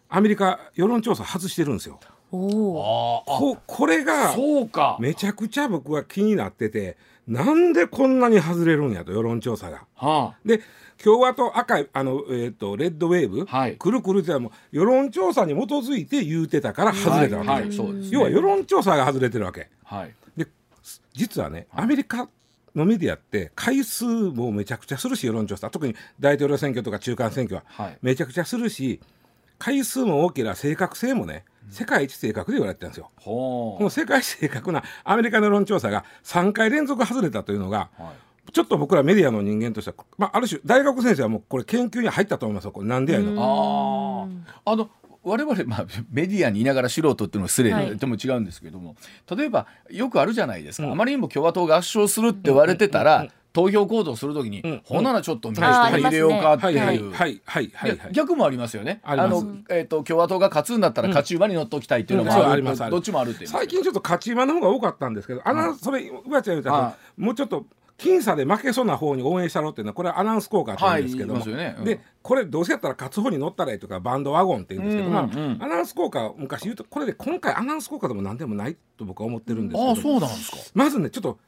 [0.09, 1.99] アメリカ世論調査外してるんですよ。
[2.31, 4.97] おここれあがそうか。
[4.99, 6.95] めちゃくちゃ僕は気になってて
[7.27, 9.85] なんでこんなに外れるんやと世論調査が。
[9.95, 10.62] はで
[11.03, 13.77] 共和党赤いあの、えー、とレッドウェーブ、はい。
[13.77, 17.62] くるくるってもう世論調査に基づいて言うてたからあ、外れたわけ、はい。
[17.63, 18.09] はいそうですね。
[18.12, 19.69] 要は世論調査が外れてるわけ。
[19.83, 20.13] はい。
[20.38, 20.47] で
[21.13, 22.29] 実はねアメリカ
[22.75, 28.99] のメディアって回数もめちゃくちゃするし世論調査特に大統領選挙とか中間選挙ははいめちゃくちゃするし
[29.58, 33.12] 回数も多ければ正確性もね世界一正確で言われてるんですよ。
[33.17, 38.03] ほこの世界一正確なアメリカの世論調査が3回連続外れたというのがう。
[38.03, 38.12] はい。
[38.51, 44.27] ちょっと僕らメディアの人間としては、まあ、ある種大学先生はもうこれ研究に入ったと思いますよこれなんでやの。
[44.65, 44.89] あの
[45.30, 47.98] 我々、まあ、メディアにいながら素人っていうのは失礼はい。
[47.98, 48.96] でも違うんですけども、
[49.36, 54.82] 例えばよくあるじゃないですか、あまりにも共和党が圧勝するって言われてたら、投票行動するときに、ん。
[54.86, 56.96] ほんならちょっと民主あー党に入れようかってはい。
[56.96, 57.00] い。
[57.00, 57.12] う。
[57.12, 57.42] はい。
[57.46, 57.62] はい。
[57.62, 57.72] はい。
[57.74, 57.96] はい。
[57.96, 58.13] ではい。
[58.13, 59.02] 逆もありますよね。
[59.04, 63.50] あの、えっ、と、共和党が勝つんだったら、勝ち馬に乗っときたいっていうのもある、うんどっちもあるっていう。
[63.50, 67.65] 最近ちょっと勝ち馬の方が多かったんですけど、アナウンスそれうわちゃん言うたら、はもうちょっと
[67.99, 71.75] 僅差で負けそうな方に応援したろっていうのはこれはアナウンス効果って言うんですけども、はいね。
[71.77, 71.85] うん。
[71.85, 75.57] でこれどうせやったら勝つ方に乗ったらいいとかバンドワゴンって言うんですけど、うんうんうん。
[75.59, 80.57] まあ、アナウンス効果を昔言うとこれで今回アナウンス効果でも何でもないと僕は思ってるんですけどああ、そうなんですか。
[80.73, 81.39] まずねちょっと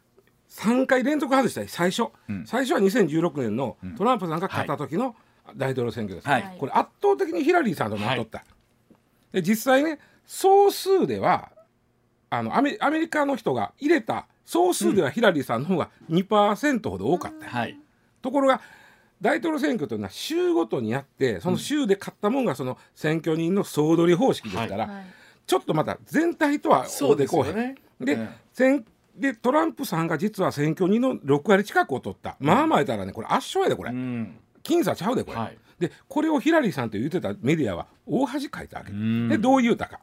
[0.49, 1.67] 3回連続外したい。
[1.69, 2.45] 最初、うん。
[2.45, 5.15] 最初は2016年のトランプさんが勝った時の
[5.55, 6.55] 大統領選挙です、はい。
[6.59, 8.43] これ圧倒的にヒラリーさんとなっとった、
[9.31, 11.51] で実際ね総数では
[12.29, 17.77] あのアメアメリカの人が入れた総数ではヒラリーさんの方が2%ほど多かった、はい。
[18.21, 18.61] ところが
[19.21, 25.05] 大統領選挙というのは州ごとにあってその州で勝ったもんがその選挙人の総取り方式ですから、はい。
[25.45, 27.75] ちょっとまた全体とはそうでこうへんね。
[27.99, 28.29] で,、うん。
[28.53, 34.39] 選でトランプさんが実は選挙人の6割近くを取った、まあまあ言ったらねこれ圧勝やでこれ、うん。
[34.63, 35.57] 僅差ちゃうでこれ、はい。
[35.79, 39.27] でこれをヒラリーさんと言ってたメディアは大恥かいたわけ、ん。
[39.29, 39.99] でどう言うたか、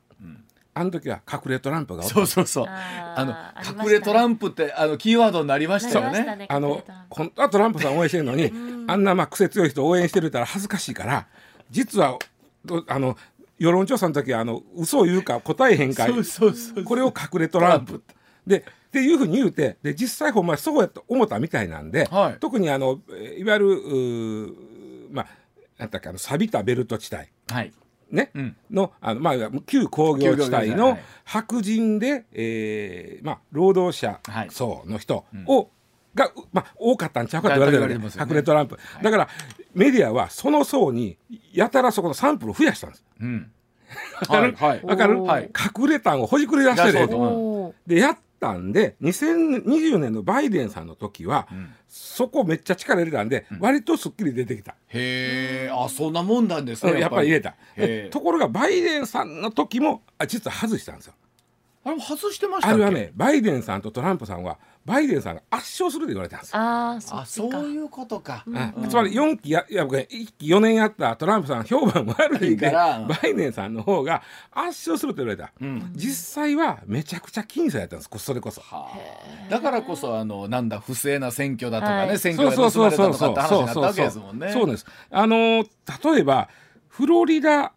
[0.79, 2.67] あの時は隠れトランプがそうそうそう。
[2.69, 6.47] あの隠れトランプってあのキーワードになりましたよね。
[6.49, 8.53] あの本当はトランプさん応援してるのに
[8.87, 11.27] あんなまあ癖強い人応援してるたら恥ずかしいから
[11.71, 12.19] 実は
[12.65, 13.17] どあの
[13.59, 16.85] 世論調査の時はあの嘘を言うか答えへんかそうそうそう。
[16.85, 18.03] これを隠れトランプ。
[18.47, 18.63] でっ
[18.93, 19.01] て。
[19.01, 22.37] いうふうに言うてで実際ほんまにそうやと思ったみたいなんで、はい。
[22.41, 25.27] 特にあのえーいわゆるまあ
[25.79, 27.25] なんだっけあの錆びたベルト地帯。
[27.53, 27.73] はい。
[28.11, 28.57] ね、うん。
[28.71, 29.35] のあの、まあ、
[29.67, 34.51] 旧工業地帯のい白人で、えーまあ、労働者はい。
[34.51, 35.69] 層の人を、
[36.15, 38.11] が、うまあ、多かったんちゃうかって言われてるね。
[38.19, 39.29] 隠れトランプ、だから
[39.75, 41.19] メディアはその層に
[41.53, 43.05] やたらそこのサンプルを増やしたんです。
[43.21, 43.51] うん。
[44.21, 44.55] わかる？
[44.57, 44.83] はい。
[44.85, 45.51] わかる、はい。
[45.79, 47.09] 隠れたんをほじくり出してる。
[47.87, 51.49] でやったんで2020年のバイデンさんの時は、
[51.89, 54.77] そこめっちゃ力入れたんで、割とすっきり出てきた。
[54.89, 56.93] へえ、あ、そんなもんなんですね。
[56.93, 57.57] うんやっぱり入れた。
[58.11, 61.15] ところがバイデンさんの時もあ実は外したんですよ。
[61.85, 62.75] あれも外してましたっけ？
[62.75, 66.59] あれはねバイデンさんとトランプさんはバイデンさんが圧勝すると言われたんですよ。
[66.59, 75.93] ああそういうことか、うんつまり4期やいや僕ね1期4年やったトランプさん評判悪いんでバイデンさんの方が圧勝すると言われた、ん。
[75.95, 78.63] 実際はめちゃくちゃ僅差やったんですこそれこそ。
[78.63, 79.51] はあ。
[79.51, 82.19] だからこそあのなんだ不正な選挙だとかね、はい。
[82.19, 84.53] 選挙が盗まれたとかって話になったわけですもんね。
[84.53, 84.87] そうです。
[85.11, 85.69] あのー
[86.15, 86.49] 例えば
[86.89, 87.73] フロリダ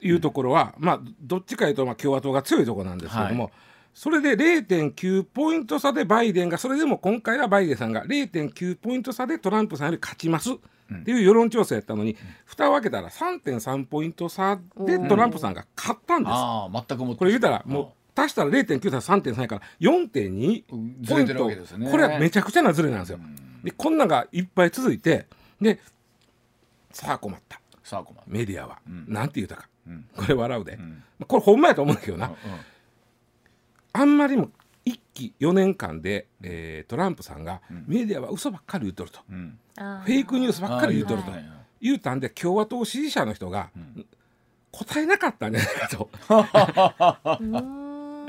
[0.00, 3.50] いうところは、まあどっちかいうとまあ共和党が強いところなんですけども、は
[3.98, 10.56] それで0.9ポイント差でバイデンがそれでも今回はバイデンさんが0.9ポイント差でトランプさんより勝ちますっ
[11.04, 16.32] ていう世論調査やったのに、蓋を開けたら3.3ポイント差でトランプさんが勝ったんです。
[16.32, 20.62] ああ全くもこれ言ったらもう足したら0.9たら3.3やから4.2
[21.02, 21.90] ずれてるわけですね。
[21.90, 23.18] これはめちゃくちゃなズレなんですよ。
[23.64, 25.26] でこんなんがいっぱい続いて
[25.60, 25.80] で
[26.92, 27.60] さあ困った。
[27.82, 29.12] さあ困るメディアは、ん。
[29.12, 30.04] なんて言うたか、ん。
[30.16, 31.02] これ笑うで、ん。
[31.26, 32.34] これほんまやと思うんだけどな、うん
[33.92, 34.50] あんまりも
[34.86, 41.32] 1期4年間で、えートランプさんが、メディアは嘘ばっかり言っとると、フェイクニュースばっかり言っとると、
[41.80, 43.70] 言うたんで共和党支持者の人が、
[44.72, 46.10] 答えなかったんじゃないかと。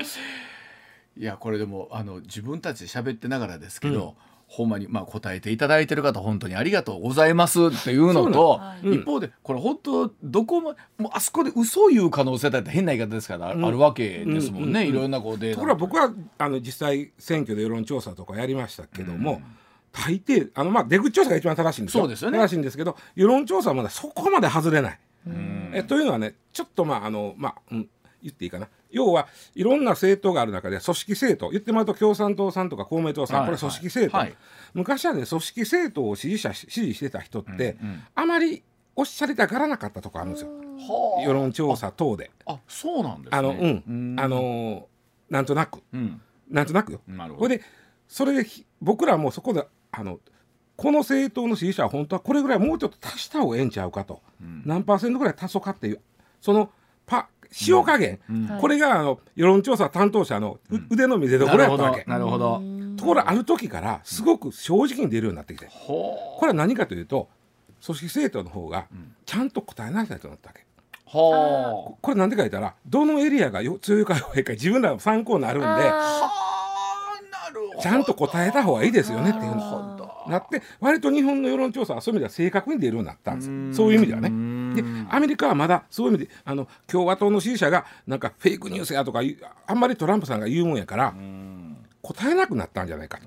[1.16, 4.16] いやこれでもあの自分たちで喋ってながらですけど、
[4.52, 8.86] ほんまにまあ答えていただいてる方本当にありがとうございますっていうのと、はい。
[8.88, 8.94] うん。
[8.94, 13.64] 一方でこれ本当どこももうあそこで嘘を言う可能性だって変な言い方ですから、あん。
[13.64, 14.88] あるわけですもんね、うんうんうん。
[14.88, 15.54] いろんなこうデータ。
[15.54, 19.40] ところが僕はあの実際選挙で世論調査とかやりましたけども、
[19.92, 22.02] 大抵あのまあ出口調査が一番正しいんですよ。
[22.02, 22.38] そうですよね。
[22.38, 24.98] 正しいんですけど世論調査はまだそこまで外れない。
[25.28, 25.70] うん。
[25.74, 27.88] えというのはねちょっとまああのまあ、うん、
[28.20, 34.36] 言っていいかな要はいろんな政党がある中で組織政党言ってもらうと共産党さんとか公明党さん、はいこれ組織政党、はい。
[34.74, 38.02] 昔はね組織政党を支持者支持してた人って、うんうん。
[38.14, 38.62] あまり
[38.96, 40.50] おっしゃりたがらなかったとこあるんですよ。
[40.50, 42.30] は世論調査等で。
[42.46, 43.38] ああそうなんですね。
[43.38, 44.82] あのうん、あのー
[45.30, 45.80] なんとなく。
[45.92, 46.20] うん。
[46.50, 47.00] なんとなくよ。
[47.06, 47.42] なるほど。
[47.44, 47.64] これで
[48.08, 50.18] それでひ僕らもそこであの
[50.76, 54.62] この政党の支持者は本当はこれぐらいもうちょっと足した方がええんちゃうかと、ん。
[54.66, 56.00] 何パーセントぐらい足そうかっていう
[56.40, 56.70] その
[57.06, 57.28] パ
[57.66, 58.20] 塩加減、
[58.60, 62.10] これがあの世論調査担当者のう、腕の見せ所なるほどやったわけ。
[62.10, 62.62] なるほど
[62.96, 65.66] ところがある時からすごく正直に出るようになってきて。
[65.68, 67.28] ほこれは何かというと
[67.84, 68.86] 組織政党の方が
[69.24, 70.64] ちゃんと答えなさいとなったわけ。
[71.12, 75.92] これなんでか言ったらどのエリアがよ強いか弱いか自分らの参考になるんで
[77.82, 79.89] ちゃんと答えた方がいいですよねっていうなるのほど
[80.30, 84.28] なって割と日本の世論調査はそういう意味では正確に出るようになったんですそういう意味ではね。
[84.28, 84.74] うん。
[84.74, 89.20] でアメリカはまだそういう意味であの共和党の支持者がなんかフェイクニュースやとか
[89.66, 91.76] あんまりトランプさんが言うもんやからうん。
[92.02, 93.18] 答えなくなったんじゃないか。
[93.18, 93.24] と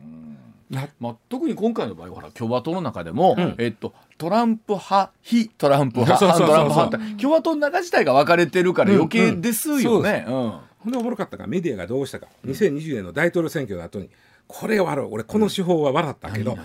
[0.69, 3.55] なまあ、特に今回の場合は共和党の中でも、ん。
[3.59, 10.25] えっと、トランプ派非トランプ派トランプ派って共和党の中自体が分かれてるから余計ですよね。
[10.27, 10.53] うん。
[10.79, 12.27] ほんでおもろかったからメディアがどうしたか。
[12.45, 14.09] 2020年の大統領選挙の後に
[14.47, 15.09] これ笑う。
[15.11, 16.57] 俺この手法は笑ったけど、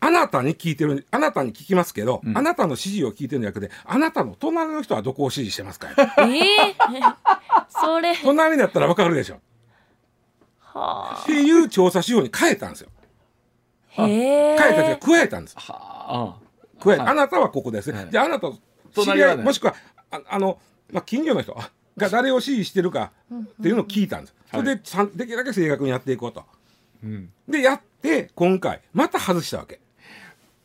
[0.00, 2.36] あなたに聞いてるあなたに聞きますけど、ん。
[2.36, 6.74] あなたの支持を聞いてるんじゃなくてあなたの隣の人はどこを支持してますかーええ
[7.68, 8.16] それ。
[8.16, 9.40] 隣だったらわかるでしょ。
[10.60, 12.90] はっていう調査手法に変えたんですよ。
[13.96, 15.56] あへえ変えたというか加えたんです。
[15.58, 16.82] はあ。
[16.82, 17.12] 加えた、はい。
[17.12, 18.10] あなたはここですね、はい。
[18.10, 18.50] じゃああなた
[18.94, 19.74] 知り合いもしくは
[20.10, 20.58] ああの、
[20.92, 21.56] まあ、近所の人
[21.96, 24.82] が誰を支持してるかっていうのを聞いたんです、それで
[25.14, 26.44] できるだけ正確にやっていこうと。
[27.02, 27.30] うん。
[27.48, 29.80] でやって今回また外したわけ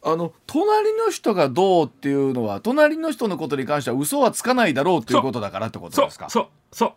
[0.05, 6.29] あの隣の人がどうっていうのは隣の人のことに関しては嘘はつかないだろうっていうことだからってことですか？
[6.29, 6.93] そうそう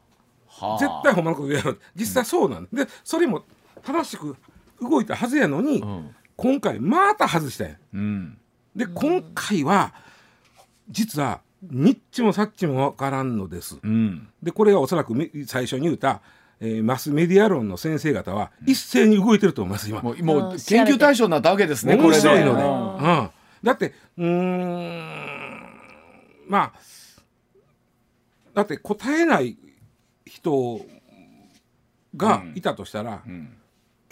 [0.48, 0.78] はあ。
[0.78, 3.44] 絶対ほんまのことやる実際そうなんでそれも
[3.82, 4.36] 正しく
[4.80, 6.14] 動いたはずやのに、うん。
[6.36, 7.68] 今回また外したん。
[7.68, 8.38] やうん。
[8.74, 9.94] で今回は
[10.90, 13.78] 実はニッチもサッチもわからんのです。
[13.82, 14.28] うん。
[14.42, 16.20] でこれがおそらくめ最初に言うた、
[16.60, 20.00] えーマスメディア論の先生方は一斉に動いてると思います今。
[20.00, 22.14] もうももうう研究対象になったわけですねこ面。
[22.14, 23.30] 白いので、ううん、
[23.62, 25.66] だってうーん
[26.48, 26.80] まあ
[28.54, 29.58] だって答えない
[30.24, 30.80] 人
[32.16, 33.50] がいたとしたら、うん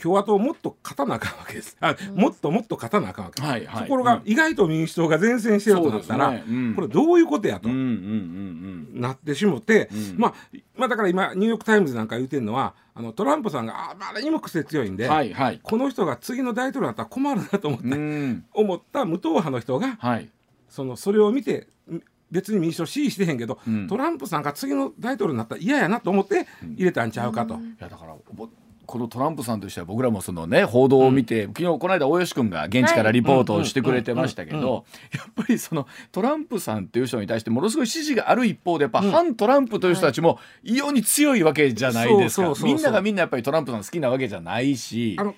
[0.03, 1.77] 共和党もっと勝たなあかんわけです。
[1.81, 3.41] あ、もっともっと勝たなあかんわけ。
[3.41, 3.83] です、はいはい。
[3.85, 4.23] ところが、うん。
[4.25, 6.45] 意外と民主党が前線してるとなったら、ね。
[6.49, 6.75] うん。
[6.75, 7.69] これどういうことやと。
[7.69, 9.01] うんうんうんうん。
[9.01, 10.19] なってしもて、うん。
[10.19, 10.35] まあ、
[10.77, 15.61] まあだから今ニューヨーク・タイムズなんか言うてるのはあのトランプさんがあまりにも癖強いんで、はいはい。
[15.63, 18.45] この人が次の大統領になったら困るなと思った,、うん。
[18.53, 20.29] 思った無党派の人がはい。
[20.69, 23.87] そのそれを見てん別に民主党支持してへんけど、うん。
[23.87, 27.55] トランプさんが次の大統領になったら嫌やなと思って入れたんちゃうかと。
[27.55, 28.49] いやだからぼ
[28.87, 42.53] このトランプさんとしては僕らもそのね報道を見て、昨日この間大吉君が現地からリポートをしてくれてましたけどやっぱりそのトランプさんっていう人に対してものすごい支持がある一方でやっぱ反トランプという人たちも異様に強いわけじゃないですか。
[42.63, 45.17] みんながみんなやっぱりトランプさん好きなわけじゃないし。
[45.19, 45.35] あの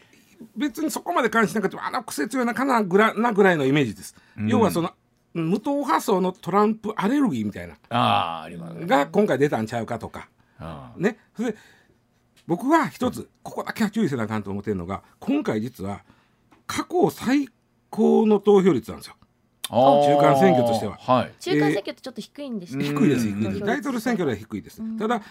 [0.54, 4.14] 別にそこまで関心なくてもあの癖強いなかなぐらなぐらいのイメージです、
[4.46, 4.92] 要はその
[5.32, 7.74] 無党派層のトランプアレルギーみたいな。
[7.88, 8.86] ああありますね。
[8.86, 10.28] が今回出たんちゃうかとか。
[10.58, 11.18] あね。
[11.36, 11.58] それで
[12.46, 16.02] 僕は一つここだけは注意せなあかんと思ってるのが今回実は
[16.66, 17.48] 過去最
[17.90, 19.16] 高の投票率なんですよ。
[19.68, 20.96] 中間選挙としては。
[20.96, 21.32] はい。
[21.40, 23.60] 中間選挙ってちょっと低いんですね、低いです低いです。
[23.60, 25.22] 大統領選挙では低いです、ただ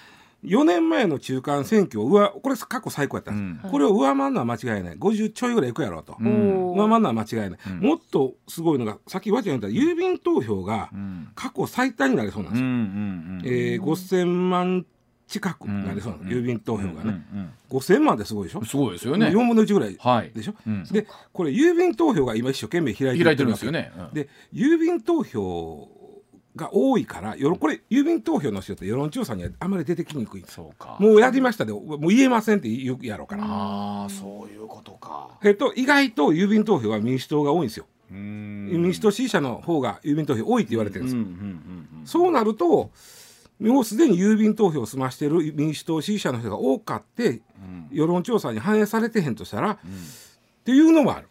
[0.43, 4.97] 4年前の中間選挙を上これ過去最高やったんです、これを上回るのは間違いない。
[4.97, 10.89] 50ちょいぐらいいくやろうと、おー上回るのは間違いない、もっとすごいのがさっきわちゃん言った郵便投票が
[11.33, 12.81] 過去最多になりそうなんですよ、うんうんう
[13.41, 13.41] ん。
[13.45, 14.85] えー、5000万
[15.27, 18.63] 近くなりそうなの、郵便投票がね、うん5000万ってすごいでしょ？
[18.63, 19.27] すごいですよね。
[19.27, 20.31] 4分の1ぐらいはい。
[20.33, 20.83] でしょ、うん。
[20.83, 23.91] でこれ郵便投票が今一生懸命開いて開いてるんですよね。
[23.97, 24.13] うん。
[24.13, 25.89] で郵便投票
[26.55, 30.45] が多いからよろこれ郵便投票の人って世論調査にはあまり出てきにくい。
[30.47, 30.95] そうか。
[30.99, 35.31] もうやりましたでもう言えませんって言うやろうから、ああそういうことか。
[35.43, 38.67] えっと意外と郵便投票は民主党が多いんですよ、うん。
[38.71, 41.31] 民主党支持者の方が郵便投票多いって言われてるんですよ、うんうん
[41.99, 42.05] うん。
[42.05, 42.91] そうなると
[43.59, 47.41] もうすでに郵便投票を済ましている民主党支持者の人が多かって、
[47.91, 49.77] 世論調査に反映されてへんとしたら、っ
[50.63, 51.27] ていうのもある。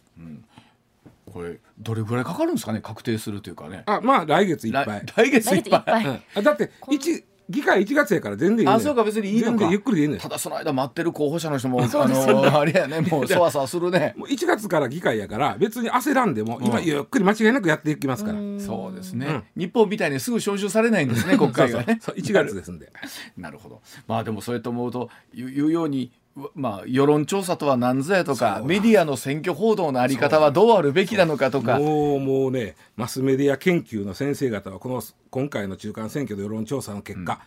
[1.31, 3.83] これどれぐらいかかるんですかね確定するというかね。
[3.87, 6.05] あまあ来月いっぱ来い、来月いっぱい来月いっぱい。
[6.05, 6.21] うん。
[6.35, 9.49] あだって一議会1月やから全然いいあそうか別にいいのか。
[9.51, 10.21] 全然ゆっくりでいいのよ。
[10.21, 13.01] ただその間待ってる候補者の人も あのあれやね。
[13.01, 14.13] もうそわそわするね。
[14.17, 19.43] もう1月から議会やから別に焦らんでも今ゆっくり間違いなくやっていきますから、そうですね。
[19.55, 22.15] 日本みたいにすぐ招集されないんですね国そうそう会がねそう。
[22.15, 22.91] 1月ですんで。
[23.37, 23.81] なるほど。
[24.07, 26.11] まあでもそうやって思うと言う言うように
[26.53, 31.79] まあ世論調査とは何ぞやとかメディアの選挙報道のあり方はどうあるべきなのかとか。
[31.79, 32.19] もう。
[32.19, 37.39] もうねマスメディア研究の先生方はこの今回の中間選挙の世論調査の結果、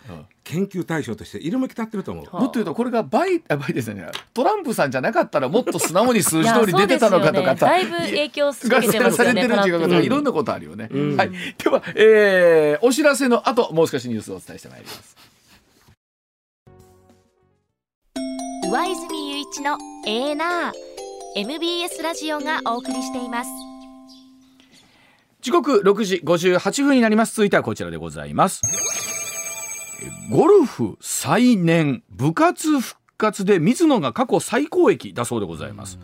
[0.45, 7.55] 研究対象として色めき立ってると思う、もっと言うとこれがバイあバイデンさんじゃないトランプさんじゃなかったらもっと素直に数字通り出てたのかとか。
[7.55, 7.61] ね。
[7.61, 11.31] だいぶ影響受けてますさよねれてるっていうかいろんなことあるよね、はい。
[11.59, 15.17] では、えーお知らせの後もう少しニュースをお伝えしてまいります
[18.71, 20.73] 上泉雄一のエーナー。
[21.37, 23.51] MBS ラジオがお送りしています。
[25.41, 27.35] 時刻6時58分になります。
[27.35, 28.61] 続いてはこちらでございます。
[30.31, 35.99] ゴルフ再燃部活復活で水野が過去最高益だそうでございます、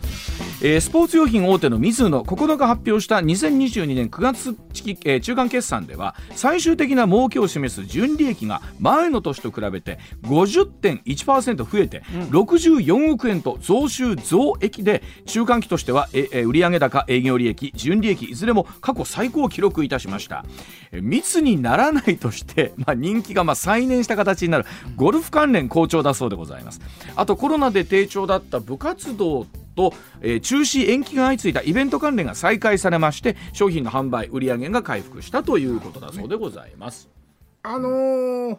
[0.63, 20.45] えースポーツ用品大手のミズノ9日発表した2022年9月期、えー中間決算では最終的な儲けを示す純利益が前の年と比べて50.1%増えて64億円と増収増益で中間期としては、ええー売上高営業利益純利益いずれも過去最高を記録いたしました。
[20.93, 24.65] えー密にならないとして、まあ、人気がまあ再燃した形になる
[24.97, 26.81] ゴルフ関連好調だそうでございます
[27.17, 37.09] あとコロナで低調だった部活動と、えー中止延期が相次いだイベント関連が再開されまして商品の販売売上が回復したということだそうでございます。
[37.63, 38.59] あのー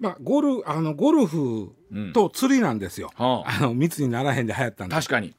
[0.00, 1.72] まあゴルあのゴルフ
[2.12, 3.56] と釣りなんですよ、はあ。
[3.58, 4.94] あの密にならへんで流行ったんで。
[4.94, 5.34] 確かに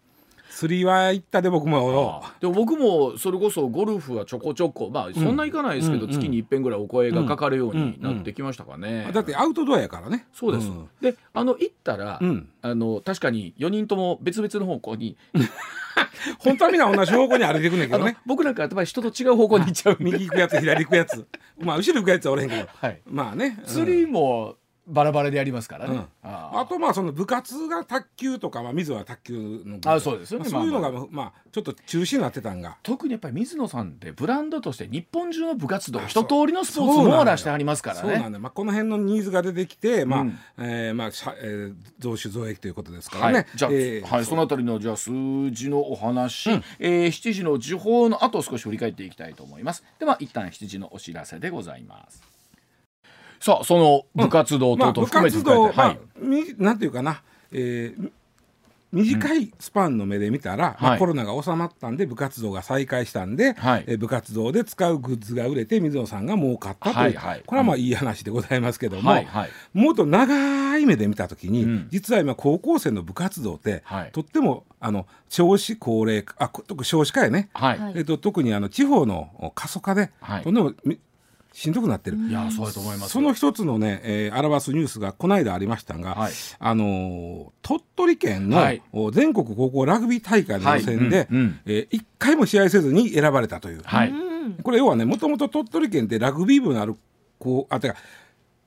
[0.56, 2.24] 釣りは行ったで僕も。
[2.40, 4.90] でも僕もそれこそゴルフはちょこちょこ。
[4.90, 9.12] まあそんないかないですけど、月に一遍ぐらいお声がかかるようになってきましたかね。
[9.14, 10.28] だってアウトドアやからね。
[10.32, 10.88] そうです、ん。
[11.02, 12.50] であの行ったら、うん。
[12.62, 15.18] あの確かに4人とも別々の方向に、
[16.40, 18.16] 本当はみんな同じ方向に歩いていくねんけどね。
[18.26, 21.28] 僕なんかやっぱり人と違う方向に行っちゃう右行くやつ左行くやつ。
[21.60, 23.02] まあ後ろ行くやつはおれへんけど、はい。
[23.06, 23.66] まあね、うん。
[23.66, 24.56] 釣りも
[24.88, 25.96] バラバラでやりますからね。
[25.96, 26.08] うん。
[26.24, 30.50] あーあとまあその部活が卓球とか、まあ、水は卓球の部あそうですよね。
[30.50, 31.34] まあそういうのがままあ。
[31.52, 32.78] ちょっと中止になってたんが。
[32.84, 38.02] 特にやっぱり水野さんってブランドとして日本中の部活動あ一通りのスポーツそうなのよ網羅してありますからね。
[38.02, 41.08] そうなんだ、まあ、この辺のニーズが出てきて、まあうんえーまあ
[41.42, 45.12] えー増収増益ということですからね、はい、じゃあ、えーはい、そのあたりのじゃあ数
[45.52, 49.84] 字のお話、えー7時の時報の後少し振り返っていきたいと思います。
[50.00, 52.35] では一旦7時のお知らせでございます
[53.40, 56.00] さあその部活動等々含めて活動、振り返って。
[56.02, 57.22] まあみなんていうかな、
[57.52, 58.12] えー
[58.92, 61.00] 短いスパンの目で見たら、まあはい。
[61.00, 63.84] コロナが収まったんで部活動が再開したんで、はい。
[63.88, 67.44] えー部活動で使うグッズが売れて水野さんが儲かったという、はいはい。
[67.46, 69.50] これはまあいい話でございますけども、はいはい。
[69.74, 71.88] もっと長い目で見た時に、うん。
[71.90, 74.12] 実は今高校生の部活動って、はい。
[74.14, 80.44] とってもあの少子高齢化あこ特に少子化やね、はい、はいえっと特にあの地方の過疎化で、はい。
[80.44, 81.00] とんでもみ
[81.56, 82.18] しんどくなってる。
[82.18, 86.34] いやそうやと思いますその一つのね、えー、表すニュースがこの間ありましたが、はい。
[86.60, 88.82] あのー鳥取県の、はい。
[88.92, 91.60] お全国高校ラグビー大会の予選で、はいうんうん。
[91.66, 94.14] えー一回も試合せずに選ばれたという、はい。
[94.64, 96.98] これ要はねもともと鳥取県ってラグビー部のある
[97.40, 97.96] 子あてか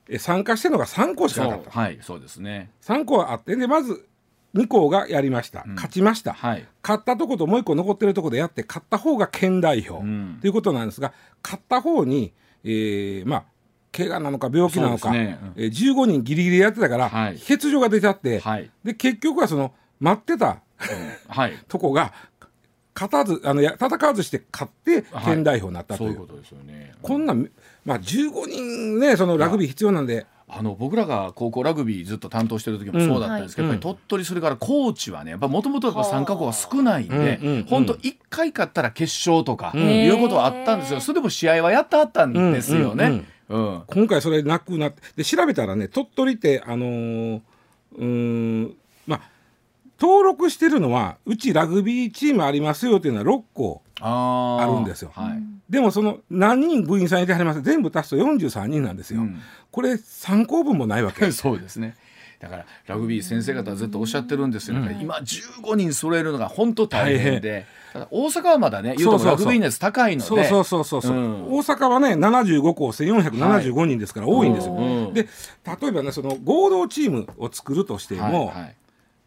[0.09, 1.69] えー参加してるのが3校しかなかった。
[1.69, 2.71] はいそうですね。
[2.81, 4.07] 3校あってでまず
[4.55, 6.65] 2校がやりました、勝ちました、はい。
[6.81, 10.39] 勝ったとこともう1個残ってるとこでやって勝った方が県代表、ん。
[10.41, 11.13] ということなんですが
[11.43, 12.33] 勝った方に、
[12.63, 13.43] えーまあ
[13.91, 15.39] 怪我なのか病気なのか、ね。
[15.55, 15.63] うん。
[15.63, 17.39] えー15人ギリギリやってたから、はい。
[17.39, 18.69] 欠場が出ちゃって、はい。
[18.83, 20.61] で結局はその待ってた
[21.27, 21.53] はい。
[21.67, 22.13] とこが
[22.93, 25.25] 勝たずあのや戦わずして勝ってはい。
[25.25, 26.93] 県代表になったという,、そういうことですよね。
[27.01, 27.49] こんなん、
[27.85, 30.25] まあ、15人ねそのラグビー必要なんで。
[30.51, 33.73] あの僕らが高校ラグビーずっと担当してる時もそうだったんですけど、うん。
[33.73, 41.01] やっぱり鳥取それから高知はねやっぱもともと参加校が少ないんで、本当一回勝ったら決勝とかんいうことはあったんですよ。
[41.01, 43.23] それでも試合はやってはったんですよね。
[43.49, 47.41] うん今回それなくなってで調べたらね鳥取ってあのー
[47.97, 48.73] うーんまあ
[49.99, 55.11] 登録してるのはうちラグビーチームありますよっていうのは6校あるんですよ。
[55.13, 55.43] はい。
[55.69, 59.39] でもその何人部員さんいてはります全部足すと43人なんですよ、うん。
[59.71, 61.29] これ3校分もないわけ。
[61.31, 61.95] そうですね。
[62.39, 67.65] だからラグビー先生方はずっとおっしゃってるんですよ、今15人揃えるのが本当大変で。
[68.11, 70.27] 大阪はまだね言うともラグビー熱高いので。
[70.27, 71.43] そうそうそうそうそう、うん。
[71.47, 75.13] 大阪はね75校1475人ですから多いんですよ、うん。
[75.13, 75.27] で
[75.81, 78.75] 例えばねその合同チームを作るとしても、はいはい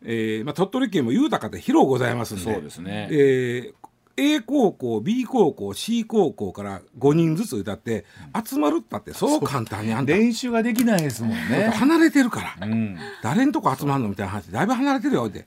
[0.04, 3.08] えーまあ、鳥取県も豊かで広ございますんでそうですね。
[3.10, 3.74] えー
[4.16, 8.04] A 高校 B 高校 C 高校から5人ずつ歌って
[8.46, 10.12] 集まるったってそう簡単にあんた。
[10.12, 11.72] 練習ができないですもんね。
[11.74, 15.46] 離れてるから、うん、誰んとこ集まるのみたいな話だいぶ離れてるよって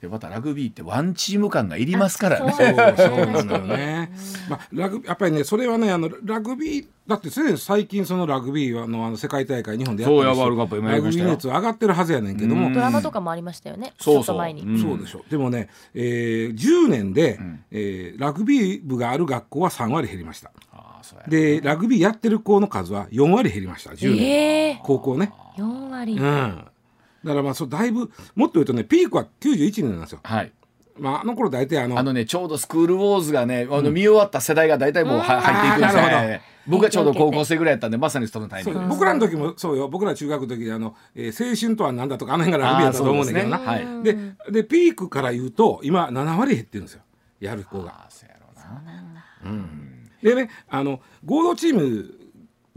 [0.00, 2.52] でまたラグビーってワンチーム感がいりますからね。
[2.52, 2.66] そう。
[3.08, 4.12] そうなんだよね。
[4.48, 14.24] まあ、ラグやっぱりねそれはねあのラグビーだってすでに最近そのラグビーのあの世界大会日本でやってるしラグビー熱上がってるはずやねんけども、ドラマとかもありましたよねそうそう。
[14.24, 17.40] ちょっと前に、うんそうでしょでもね、えー、10年で、
[17.72, 20.52] えーラグビー部がある学校は3割減りました。
[20.72, 25.32] ああそうやでラグビーやってる子の数は4割減りました10年、ええ高校ね。
[25.56, 26.64] 4割、うん
[27.24, 30.20] だからまあそうだいぶもっと言うとねピークは91年なんですよ。
[30.22, 30.52] はい。
[30.98, 36.42] まああの頃大体あのあのねちょうどスクールウォーズがね、あの見終わった世代が大体もうは入っていくんですあーなるほね。
[36.66, 38.74] 僕がちょうど高校生ぐらいやったんでまさにそのタイミそう。
[38.82, 38.88] ング。
[38.94, 39.88] 僕らの時もそうよ。
[39.88, 43.74] 僕ら中学の時あの、えー青春とは何だとかあの辺がラグビーやったと思うんだけどなですね。
[43.74, 47.02] はいででピークから言うと今7割減ってるんですよ。
[47.40, 47.90] やる子が。
[47.90, 49.68] ああそうやろうな。
[50.22, 52.12] でねあの合同チーム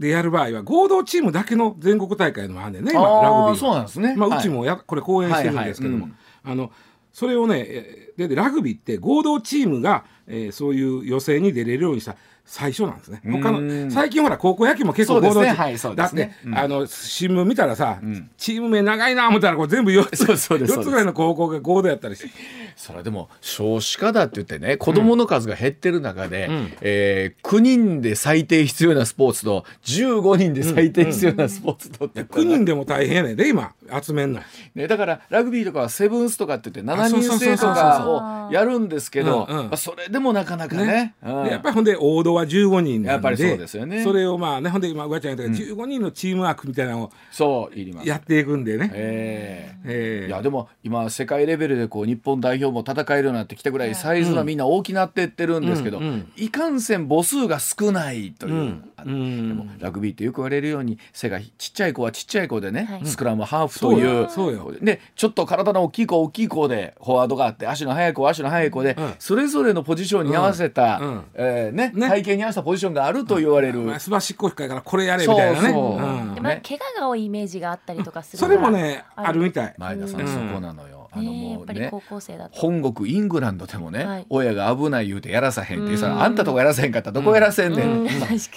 [0.02, 2.90] でやる場合は合同チームだけの全国大会のもあんねんね。
[2.92, 3.56] 今ラグビーは。
[3.56, 4.16] そうなんですね。
[4.16, 4.38] まあ、はい。
[4.40, 6.72] うちもやこれ講演してるんですけども、はいはいあの
[7.12, 13.20] それをねでラグビーって合同チームが、えーそういう予選に出れるようにした最初なんですね。
[13.24, 13.88] 他うん。
[13.88, 15.50] の最近ほら高校野球も結構そうですね。
[15.50, 16.58] 合同チーム、はいそうでだって、すねうん。
[16.58, 17.98] あの新聞見たらさ、
[18.36, 22.30] チーム名長いな思ったらこれ全部4つそうそうです4つぐらいの高校が合同やったりして
[22.76, 26.48] それはでも少子化だって言ってね子供の数が減ってる中で、
[26.80, 32.42] えー9人で最低必要なスポーツと15人で最低必要なスポーツとって言ったら。
[32.42, 33.72] 9人でも大変やねんで今
[34.02, 34.40] 集めんの
[34.74, 41.14] ね、だからラグビーとかはセブンスとかって言って7人制とかをやるんですけどそれでもなかなかね。
[41.22, 41.44] うん。
[41.44, 44.02] でやっぱりほんで王道は15人やっぱりそうですよね。
[44.02, 48.08] それをまあねほんで今上ちゃんが言ったように15人のチームワークみたいなのをそういります。
[48.08, 49.86] やっていくんでね、ええ。
[49.86, 50.28] ええ。
[50.28, 56.32] いやでも今世界レベルでこう日本代表も戦えるようになってきたぐらいサイズがみんな大きなってってるんですけど、うんうん。
[56.36, 59.48] いかんせん母数が少ないという、うんあうん。
[59.48, 63.06] でもラグビーってよく言われるように背がちっちゃい子はちっちゃい子でね、はい。
[63.06, 64.58] スクラムハーフというそうよ。
[64.62, 64.78] そうよ。
[64.80, 69.14] でちょっと体の大きい子大きい子でフォワードがあって足の速い子は足の速い子で、うん。
[69.18, 71.08] それぞれのポジションに合わせた、うん。
[71.08, 71.24] うん。
[71.34, 71.92] えーね。
[71.94, 75.68] ね体型に合わせたポジションがあると言われる、まあ、すばしっこ低いからこれやれみたいなね。
[75.70, 75.98] そう。
[75.98, 76.34] そううん。
[76.34, 76.62] でまあね。
[76.66, 79.74] 怪我が多いイメージがあったりとかするそれもねあるみたい。
[79.78, 80.26] 前田さん、うん。
[80.26, 80.91] そこなのよ。
[81.14, 84.26] あのねやもうねっぱり高校生だと本国イングランドでもね、はい。
[84.30, 86.22] 親が危ない言うてやらさへんってさ、うん。
[86.22, 88.08] あんたとこやらせへんかったらどこやらせんねん、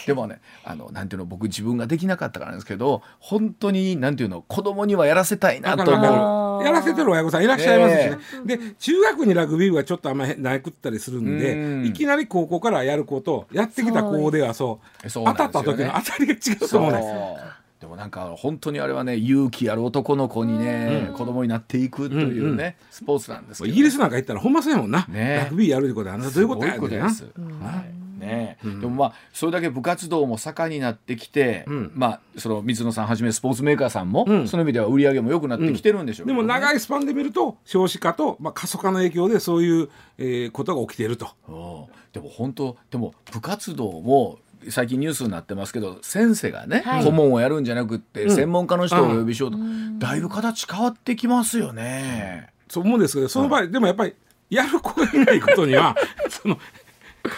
[0.06, 6.64] でもねあのなんていうの僕自分ができなかったからなんですけど本当になんていうの子供にはやらせたいなと思う。
[6.64, 8.10] やらせてる親御さんいらっしゃいますし
[8.45, 11.86] ね、で中学にラグビー部はちょっとあんまりなくったりするんでうん。
[11.86, 23.72] いきなり高校からやる子とやってきた子ではそう当たった時の当たりが違うと思うねそうでもなんか本当にあれはね勇気ある男の子にね、子供になっていくというね、スポーツなんですけど。
[23.72, 25.42] イギリスなんか行ったらほんまそうやもんな、ね。
[25.44, 27.10] ラグビーやるってことはあんなどういうことやねんな。
[27.14, 27.64] すごいことです。
[27.64, 28.20] はい。
[28.20, 28.58] ね。
[28.64, 31.92] でもまあそれだけ部活動も盛んになってきて、ん。
[31.94, 34.48] まあその水野さんはじめスポーツメーカーさんも、ん。
[34.48, 36.34] その意味では売り上げも良くなってきてるんでしょうね。
[36.34, 41.28] でも長いスパンで見ると少子化と、まあ、過疎化の影響でそういう、えーことが起きていると。
[41.48, 44.40] うんでも本当でも部活動も
[44.72, 47.03] 最近ニュースになってますけど先生がね、はい。
[47.03, 48.36] 顧問をやるんじゃなくって、うん。
[48.36, 49.57] 専門家の人をお呼びしようと、
[49.97, 52.49] だいぶ形変わってきますよね。
[52.68, 54.16] そう思うんですけどその場合、でもやっぱり
[54.49, 55.95] やる子がいないことには
[56.30, 57.32] その先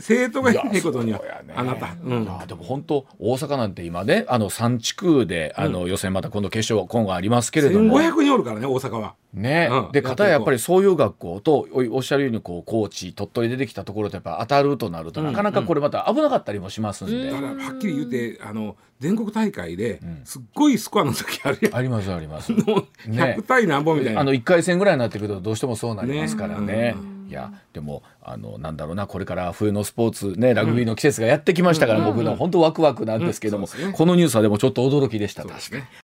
[0.00, 1.54] 生徒がいないことには、ね。
[1.54, 2.22] あなた、うん。
[2.22, 9.14] いやでも本当大阪なんて今ねあの3地区であの予選また今度決勝今後ありますけれども、1500人おるからね大阪は。
[9.32, 9.92] ね、うん。
[9.92, 15.26] で片ややっぱりそういう学校とおおっしゃるようにこう高知鳥取でできたところとやっぱ当たるとなると、うん。
[15.26, 21.76] なかなかこれまた危なかったりもしますんで、だからはっきり言ってあの全国大会ですっごいスコアの時あるやん。
[21.76, 22.52] ありますあります。
[22.66, 23.36] もうね。
[23.38, 24.20] 100対何本みたいな。
[24.20, 26.66] あの1回戦ぐらいになってくるとどうしてもそうなりますからね。
[26.66, 26.96] ね
[27.28, 35.82] いやでもあのなんだろうなこれから冬のスポーツねラグビーの季節がやってきましたから、僕の本当ワクワクなんですけども、このニュースはでもちょっと驚きでした、確かに。
[35.82, 35.88] ね